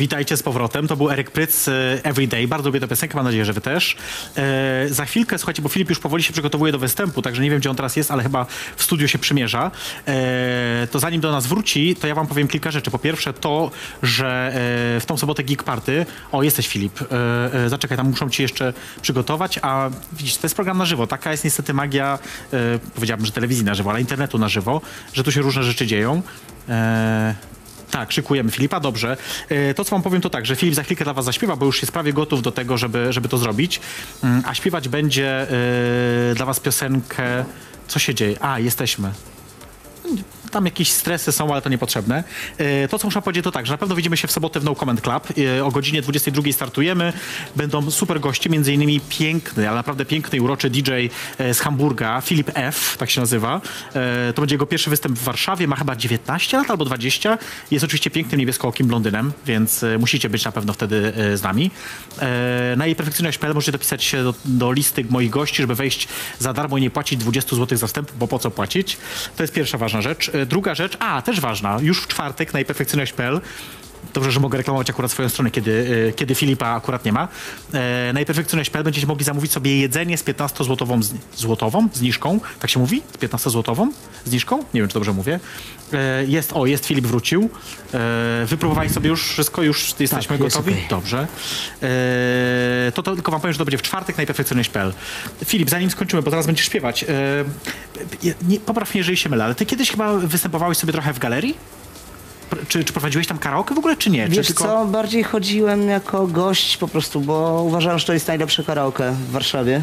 [0.00, 0.88] Witajcie z powrotem.
[0.88, 1.72] To był Eryk Pryc, e,
[2.02, 2.48] Everyday.
[2.48, 3.96] Bardzo lubię tę piosenkę, mam nadzieję, że wy też.
[4.36, 7.58] E, za chwilkę, słuchajcie, bo Filip już powoli się przygotowuje do występu, także nie wiem,
[7.58, 8.46] gdzie on teraz jest, ale chyba
[8.76, 9.70] w studiu się przymierza.
[10.06, 12.90] E, to zanim do nas wróci, to ja wam powiem kilka rzeczy.
[12.90, 13.70] Po pierwsze to,
[14.02, 14.52] że
[14.96, 16.06] e, w tą sobotę Geek Party...
[16.32, 17.02] O, jesteś Filip.
[17.02, 17.06] E,
[17.54, 18.72] e, zaczekaj, tam muszą ci jeszcze
[19.02, 21.06] przygotować, a widzisz, to jest program na żywo.
[21.06, 22.18] Taka jest niestety magia,
[22.52, 24.80] e, powiedziałbym, że telewizji na żywo, ale internetu na żywo,
[25.12, 26.22] że tu się różne rzeczy dzieją.
[27.90, 29.16] Tak, szykujemy Filipa, dobrze.
[29.48, 31.66] E, To, co wam powiem, to tak, że Filip za chwilkę dla was zaśpiewa, bo
[31.66, 33.80] już jest prawie gotów do tego, żeby, żeby to zrobić.
[34.24, 35.28] Mm, A śpiewać będzie
[36.30, 37.44] e, dla was piosenkę...
[37.88, 38.36] Co się dzieje?
[38.40, 39.12] A, jesteśmy.
[40.50, 42.24] Tam jakieś stresy są, ale to niepotrzebne.
[42.58, 44.64] E, To, co muszę powiedzieć, to tak, że na pewno widzimy się w sobotę w
[44.64, 45.28] No Comment Club.
[45.58, 47.12] E, O godzinie 22 startujemy.
[47.56, 50.90] Będą super goście, między innymi piękny, ale naprawdę piękny i uroczy DJ
[51.38, 53.60] e, z Hamburga, Filip F., tak się nazywa.
[54.34, 57.38] To będzie jego pierwszy występ w Warszawie, ma chyba 19 lat albo 20.
[57.70, 61.70] Jest oczywiście pięknym niebieskookim blondynem, więc musicie być na pewno wtedy z nami.
[62.76, 66.78] Na jej perfekcyjność.pl możecie dopisać się do, do listy moich gości, żeby wejść za darmo
[66.78, 68.96] i nie płacić 20 zł za wstęp, bo po co płacić?
[69.36, 70.30] To jest pierwsza ważna rzecz.
[70.46, 73.40] Druga rzecz, a też ważna, już w czwartek na najperfekcyjność.pl
[74.14, 77.28] Dobrze, że mogę reklamować akurat swoją stronę, kiedy, e, kiedy Filipa akurat nie ma.
[77.74, 78.20] E, na
[78.84, 82.40] będziecie mogli zamówić sobie jedzenie z 15-złotową zni- złotową zniżką.
[82.60, 83.02] Tak się mówi?
[83.14, 83.88] Z 15-złotową
[84.24, 84.58] zniżką?
[84.74, 85.40] Nie wiem, czy dobrze mówię.
[85.92, 87.50] E, jest, o, jest, Filip wrócił.
[87.94, 90.72] E, wypróbowali sobie już wszystko, już jesteśmy jest gotowi?
[90.72, 90.86] okej.
[90.90, 91.26] Dobrze.
[91.82, 94.92] E, to, to tylko wam powiem, że to będzie w czwartek na perfekcyjność.pl.
[95.44, 97.04] Filip, zanim skończymy, bo zaraz będziesz śpiewać.
[97.04, 97.06] E,
[98.48, 101.54] nie, popraw mnie, jeżeli się mylę, ale ty kiedyś chyba występowałeś sobie trochę w galerii?
[102.68, 104.28] Czy, czy prowadziłeś tam karaoke w ogóle, czy nie?
[104.28, 104.64] Wiesz czy tylko...
[104.64, 109.30] co, bardziej chodziłem jako gość po prostu, bo uważałem, że to jest najlepsze karaoke w
[109.30, 109.82] Warszawie.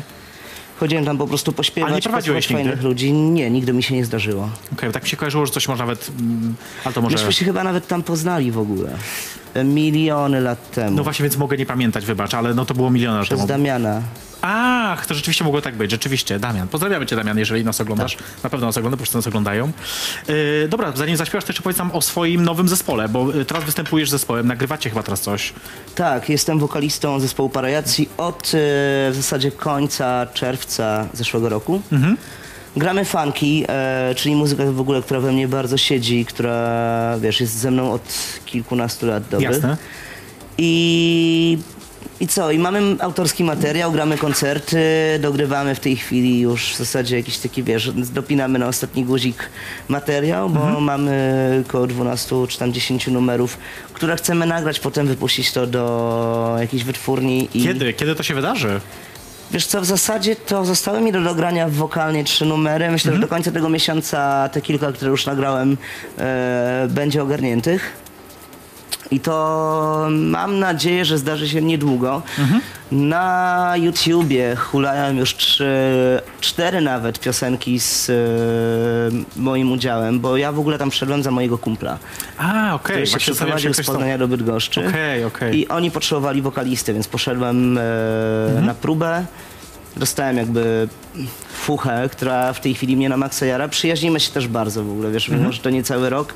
[0.80, 2.63] Chodziłem tam po prostu pośpiewać, Ale nie prowadziłeś nigdy?
[2.63, 3.13] fajnych ludzi.
[3.13, 4.49] Nie, nigdy mi się nie zdarzyło.
[4.74, 6.11] Okej, tak mi się kojarzyło, że coś może nawet...
[6.20, 6.55] mm,
[6.86, 7.18] Ale to może...
[7.18, 8.89] Myśmy się chyba nawet tam poznali w ogóle.
[9.64, 10.97] Miliony lat temu.
[10.97, 13.47] No właśnie, więc mogę nie pamiętać, wybacz, ale no to było miliony lat Przez temu.
[13.47, 14.01] Damiana.
[14.41, 16.39] Ach, to rzeczywiście mogło tak być, rzeczywiście.
[16.39, 16.68] Damian.
[16.68, 18.16] Pozdrawiamy cię, Damian, jeżeli nas oglądasz.
[18.16, 18.26] Tak.
[18.43, 19.72] Na pewno nas oglądasz, bo wszyscy nas oglądają.
[20.28, 23.64] Yy, dobra, zanim zaśpiewasz, to jeszcze powiedz nam o swoim nowym zespole, bo y, teraz
[23.64, 25.53] występujesz z zespołem, nagrywacie chyba teraz coś.
[25.95, 28.49] Tak, jestem wokalistą zespołu Parajacji od e,
[29.12, 31.82] w zasadzie końca czerwca zeszłego roku.
[31.91, 32.18] Mhm.
[32.78, 37.53] Gramy funky, e, czyli muzykę w ogóle, która we mnie bardzo siedzi, która, wiesz, jest
[37.57, 38.01] ze mną od
[38.45, 39.51] kilkunastu lat dobrych.
[39.51, 39.78] Jasne.
[40.57, 41.57] I,
[42.19, 42.51] I co?
[42.51, 44.78] I mamy autorski materiał, gramy koncerty,
[45.19, 49.49] dogrywamy w tej chwili już w zasadzie jakiś taki, wiesz, dopinamy na ostatni guzik
[49.88, 50.84] materiał, bo Mhm.
[50.84, 53.57] mamy około 12 czy tam 10 numerów,
[53.93, 57.49] które chcemy nagrać, potem wypuścić to do jakiejś wytwórni.
[57.53, 57.93] I Kiedy?
[57.93, 58.82] Kiedy to się wydarzy?
[59.52, 62.91] Wiesz co, w zasadzie to zostały mi do dogrania wokalnie trzy numery.
[62.91, 65.78] Myślę, że do końca tego miesiąca te kilka, które już nagrałem,
[66.18, 68.07] e, będzie ogarniętych.
[69.12, 72.22] I to mam nadzieję, że zdarzy się niedługo.
[72.91, 75.72] Na YouTubie hulają już trzy,
[76.41, 78.14] cztery nawet piosenki z e,
[79.41, 81.97] moim udziałem, bo ja w ogóle tam wszedłem za mojego kumpla,
[82.38, 82.80] A, okej.
[82.95, 84.88] który się przeprowadził z Poznania do Bydgoszczy.
[84.88, 85.60] Okej, okej.
[85.60, 87.82] I oni potrzebowali wokalisty, więc poszedłem e,
[88.47, 88.66] Mhm.
[88.66, 89.26] na próbę.
[89.98, 90.88] Dostałem jakby
[91.54, 93.68] fuchę, która w tej chwili mnie na maksa jara.
[93.68, 95.41] Przyjaźnimy się też bardzo w ogóle, wiesz, Mhm.
[95.41, 96.34] mimo że to nie cały rok,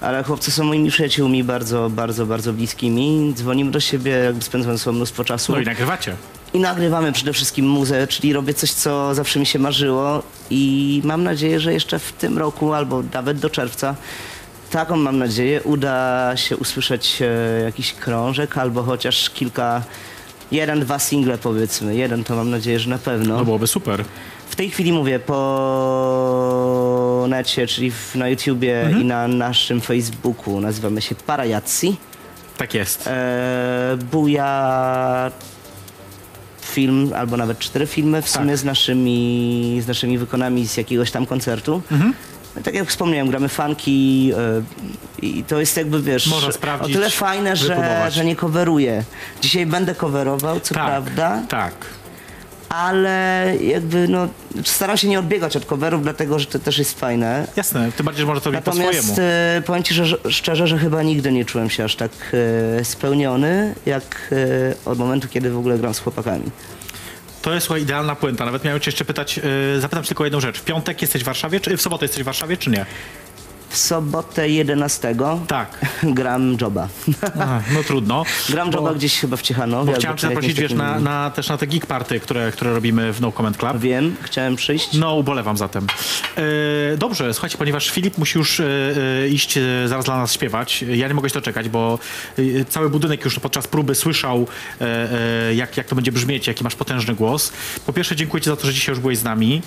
[0.00, 3.32] ale chłopcy są moimi przyjaciółmi bardzo, bardzo, bardzo bliskimi.
[3.36, 5.52] Dzwonimy do siebie, jakby spędzamy sobą mnóstwo czasu.
[5.52, 6.16] No i nagrywacie.
[6.54, 11.24] I nagrywamy przede wszystkim muzę, czyli robię coś, co zawsze mi się marzyło i mam
[11.24, 13.94] nadzieję, że jeszcze w tym roku albo nawet do czerwca,
[14.70, 19.82] taką mam nadzieję, uda się usłyszeć e, jakiś krążek albo chociaż kilka,
[20.52, 21.96] jeden, dwa single powiedzmy.
[21.96, 23.36] Jeden to mam nadzieję, że na pewno.
[23.36, 24.04] No byłoby super.
[24.48, 29.02] W tej chwili mówię po necie, czyli w, na YouTubie Mhm.
[29.02, 31.96] i na naszym Facebooku nazywamy się Parajacji.
[32.56, 33.06] Tak jest.
[33.06, 35.30] E, buja
[36.60, 38.42] film, albo nawet cztery filmy w Tak.
[38.42, 41.82] sumie z naszymi, z naszymi wykonami z jakiegoś tam koncertu.
[41.92, 42.14] Mhm.
[42.64, 44.62] Tak jak wspomniałem, gramy funky e,
[45.22, 49.04] i to jest jakby, wiesz, Można sprawdzić, o tyle fajne, że, że nie coveruję.
[49.40, 51.74] Dzisiaj będę coverował, co tak, prawda, tak.
[52.68, 54.28] ale jakby no,
[54.64, 57.46] staram się nie odbiegać od coverów, dlatego że to też jest fajne.
[57.56, 59.32] Jasne, tym bardziej, że może to robić po Natomiast swojemu.
[59.58, 62.10] e, powiem ci że, że, szczerze, że chyba nigdy nie czułem się aż tak
[62.80, 66.44] e, spełniony, jak e, od momentu, kiedy w ogóle gram z chłopakami.
[67.42, 68.44] To jest słuchaj, idealna puenta.
[68.44, 70.58] Nawet miałem cię jeszcze pytać, yy, zapytam cię tylko jedną rzecz.
[70.58, 72.86] W piątek jesteś w Warszawie, czy w sobotę jesteś w Warszawie, czy nie?
[73.70, 75.14] W sobotę 11
[75.46, 75.78] Tak.
[76.02, 76.88] gram joba.
[77.40, 78.24] A, no trudno.
[78.50, 79.92] gram Bo- joba gdzieś chyba w Ciechanowie.
[79.92, 83.12] Bo chciałem cię zaprosić, wiesz, na, na, też na te geek party, które, które robimy
[83.12, 83.78] w No Comment Club.
[83.78, 84.92] Wiem, chciałem przyjść.
[84.92, 85.86] No, ubolewam zatem.
[86.92, 88.64] E, dobrze, słuchajcie, ponieważ Filip musi już e,
[89.24, 91.98] e, iść e, zaraz dla nas śpiewać, ja nie mogę się doczekać, bo
[92.38, 94.46] e, cały budynek już podczas próby słyszał,
[95.54, 97.52] jak, jak to będzie brzmieć, jaki masz potężny głos.
[97.86, 99.62] Po pierwsze, dziękuję ci za to, że dzisiaj już byłeś z nami.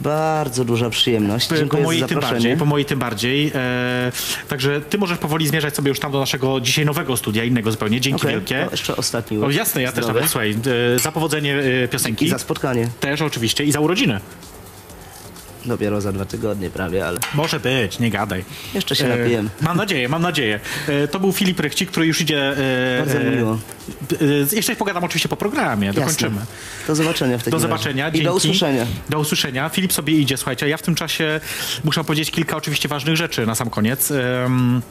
[0.00, 1.48] Bardzo duża przyjemność.
[1.48, 3.52] Po Dziękuję mojej za tym bardziej, po mojej tym bardziej.
[3.54, 4.12] E,
[4.48, 8.00] także ty możesz powoli zmierzać sobie już tam do naszego dzisiaj nowego studia, innego zupełnie.
[8.00, 8.64] Dzięki Okej, wielkie.
[8.64, 10.56] to jeszcze ostatni O, jasne, ja też nawet, słuchaj,
[10.96, 12.24] e, za powodzenie e, piosenki.
[12.24, 12.88] I za spotkanie.
[13.00, 14.20] Też oczywiście i za urodziny.
[15.64, 18.44] Dopiero za dwa tygodnie prawie, ale Może być, nie gadaj.
[18.74, 19.44] jeszcze się napiję.
[19.60, 20.60] Mam nadzieję, mam nadzieję.
[20.88, 22.56] E, To był Filip Rychcik, który już idzie...
[22.56, 23.58] e, Bardzo e, miło.
[24.52, 26.36] e, Jeszcze pogadam oczywiście po programie, dokończymy.
[26.36, 26.54] Jasne.
[26.86, 27.68] Do zobaczenia w takim Do razie.
[27.68, 28.26] zobaczenia, I dzięki.
[28.26, 28.86] do usłyszenia.
[29.08, 29.68] Do usłyszenia.
[29.68, 31.40] Filip sobie idzie, słuchajcie, ja w tym czasie
[31.84, 34.10] muszę powiedzieć kilka oczywiście ważnych rzeczy na sam koniec.
[34.10, 34.82] Em,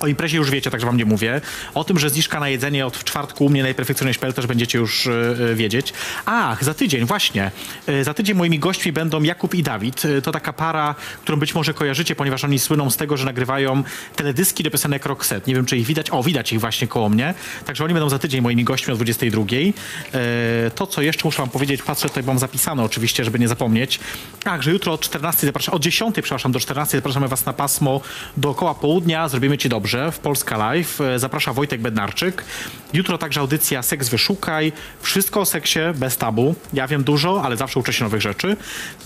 [0.00, 1.40] O imprezie już wiecie, także wam nie mówię.
[1.74, 5.06] O tym, że zniżka na jedzenie od czwartku u mnie na najperfekcyjniejszy.pl też będziecie już
[5.06, 5.92] e, wiedzieć.
[6.26, 7.50] Ach, za tydzień, właśnie.
[7.86, 10.04] E, za tydzień moimi gośćmi będą Jakub i Dawid.
[10.04, 13.82] E, to taka para, którą być może kojarzycie, ponieważ oni słyną z tego, że nagrywają
[14.16, 15.50] teledyski do piosenek Roxette.
[15.50, 16.10] Nie wiem, czy ich widać.
[16.10, 17.34] O, widać ich właśnie koło mnie.
[17.66, 19.42] Także oni będą za tydzień moimi gośćmi o 22.
[19.42, 24.00] E, to, co jeszcze muszę wam powiedzieć, patrzę, tutaj mam zapisane oczywiście, żeby nie zapomnieć.
[24.44, 28.00] Ach, że jutro od 14 zapraszam, od 10, przepraszam, do 14 zapraszamy was na pasmo
[28.36, 29.28] dookoła południa.
[29.28, 31.00] Zrobimy ci dobrze w Polska Live.
[31.00, 32.44] E, Zaprasza Wojtek Bednarczyk.
[32.92, 34.72] Jutro także audycja Seks Wyszukaj.
[35.02, 36.54] Wszystko o seksie bez tabu.
[36.72, 38.56] Ja wiem dużo, ale zawsze uczę się nowych rzeczy.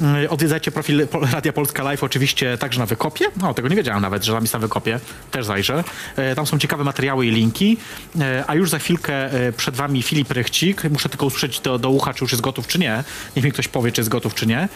[0.00, 3.24] Mm, Odwiedzajcie profil Radia Polska Live oczywiście także na Wykopie.
[3.36, 5.00] No, tego nie wiedziałem nawet, że tam jest na Wykopie.
[5.30, 5.84] Też zajrzę.
[6.16, 7.76] E, Tam są ciekawe materiały i linki.
[8.20, 10.84] E, A już za chwilkę przed wami Filip Rychcik.
[10.90, 13.04] Muszę tylko usłyszeć do, do ucha, czy już jest gotów, czy nie.
[13.36, 14.68] Niech mi ktoś powie, czy jest gotów, czy nie.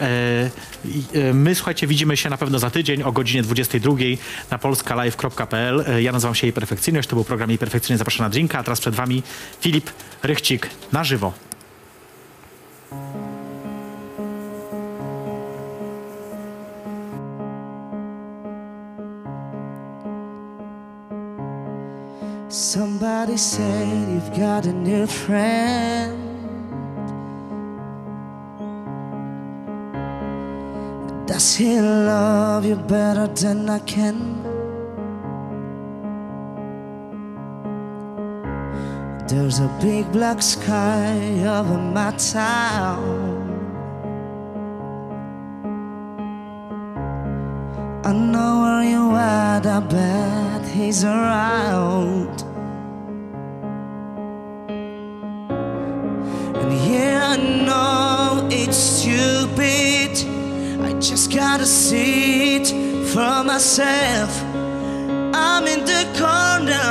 [0.00, 0.50] E,
[1.14, 3.94] e, My, słuchajcie, widzimy się na pewno za tydzień o godzinie 22
[4.50, 5.84] na polskalive.pl.
[5.86, 8.62] E, Ja nazywam się Jej Perfekcyjność, to był program Jej Perfekcyjność Zapraszam na drinka, a
[8.62, 9.22] teraz przed wami
[9.60, 9.90] Filip
[10.22, 11.32] Rychcik na żywo.
[22.48, 26.33] Somebody said you've got a new friend.
[31.26, 34.42] Does he love you better than I can?
[39.26, 41.16] There's a big black sky
[41.46, 43.54] over my town.
[48.04, 52.43] I know where you at, I bet he's around.
[61.56, 62.66] Gotta see it
[63.12, 64.42] for myself.
[65.32, 66.86] I'm in the corner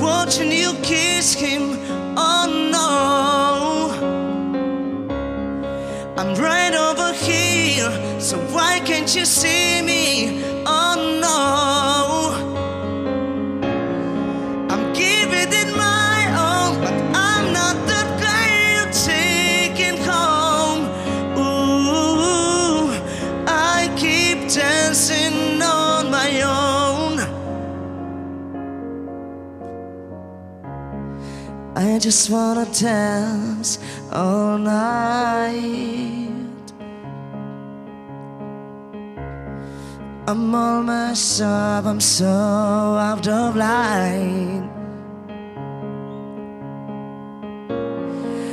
[0.00, 1.76] watching you kiss him.
[2.16, 2.88] Oh no.
[6.16, 10.42] I'm right over here, so why can't you see me?
[10.64, 11.77] Oh no.
[31.98, 33.80] I just wanna dance
[34.12, 36.30] all night.
[40.28, 44.70] I'm all messed up, I'm so out of line.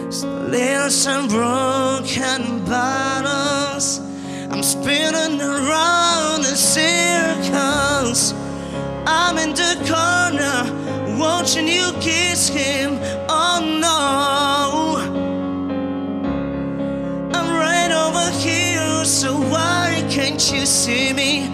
[0.10, 4.00] Still some broken bottles.
[4.50, 8.34] I'm spinning around in circles.
[9.06, 10.86] I'm in the corner
[11.20, 12.98] watching you kiss him.
[13.82, 14.98] No.
[17.34, 21.50] I'm right over here, so why can't you see me?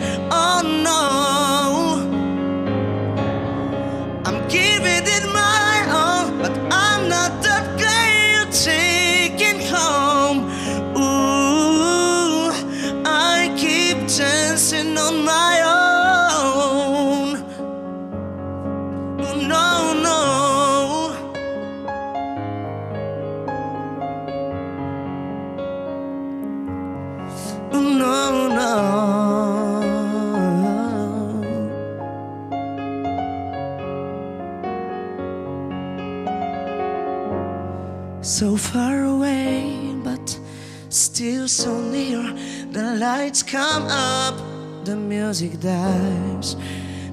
[43.21, 44.35] Lights come up,
[44.83, 46.55] the music dies.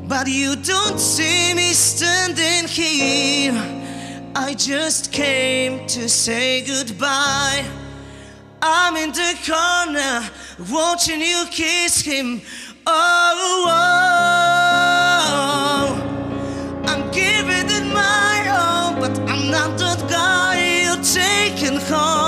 [0.04, 3.52] But you don't see me standing here.
[4.34, 7.62] I just came to say goodbye.
[8.62, 10.14] I'm in the corner
[10.72, 12.40] watching you kiss him.
[12.86, 14.28] Oh, oh.
[16.90, 20.54] I'm giving it my all, but I'm not that guy
[20.84, 22.27] you're taking home.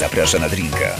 [0.00, 0.96] Zaprasza na drinka.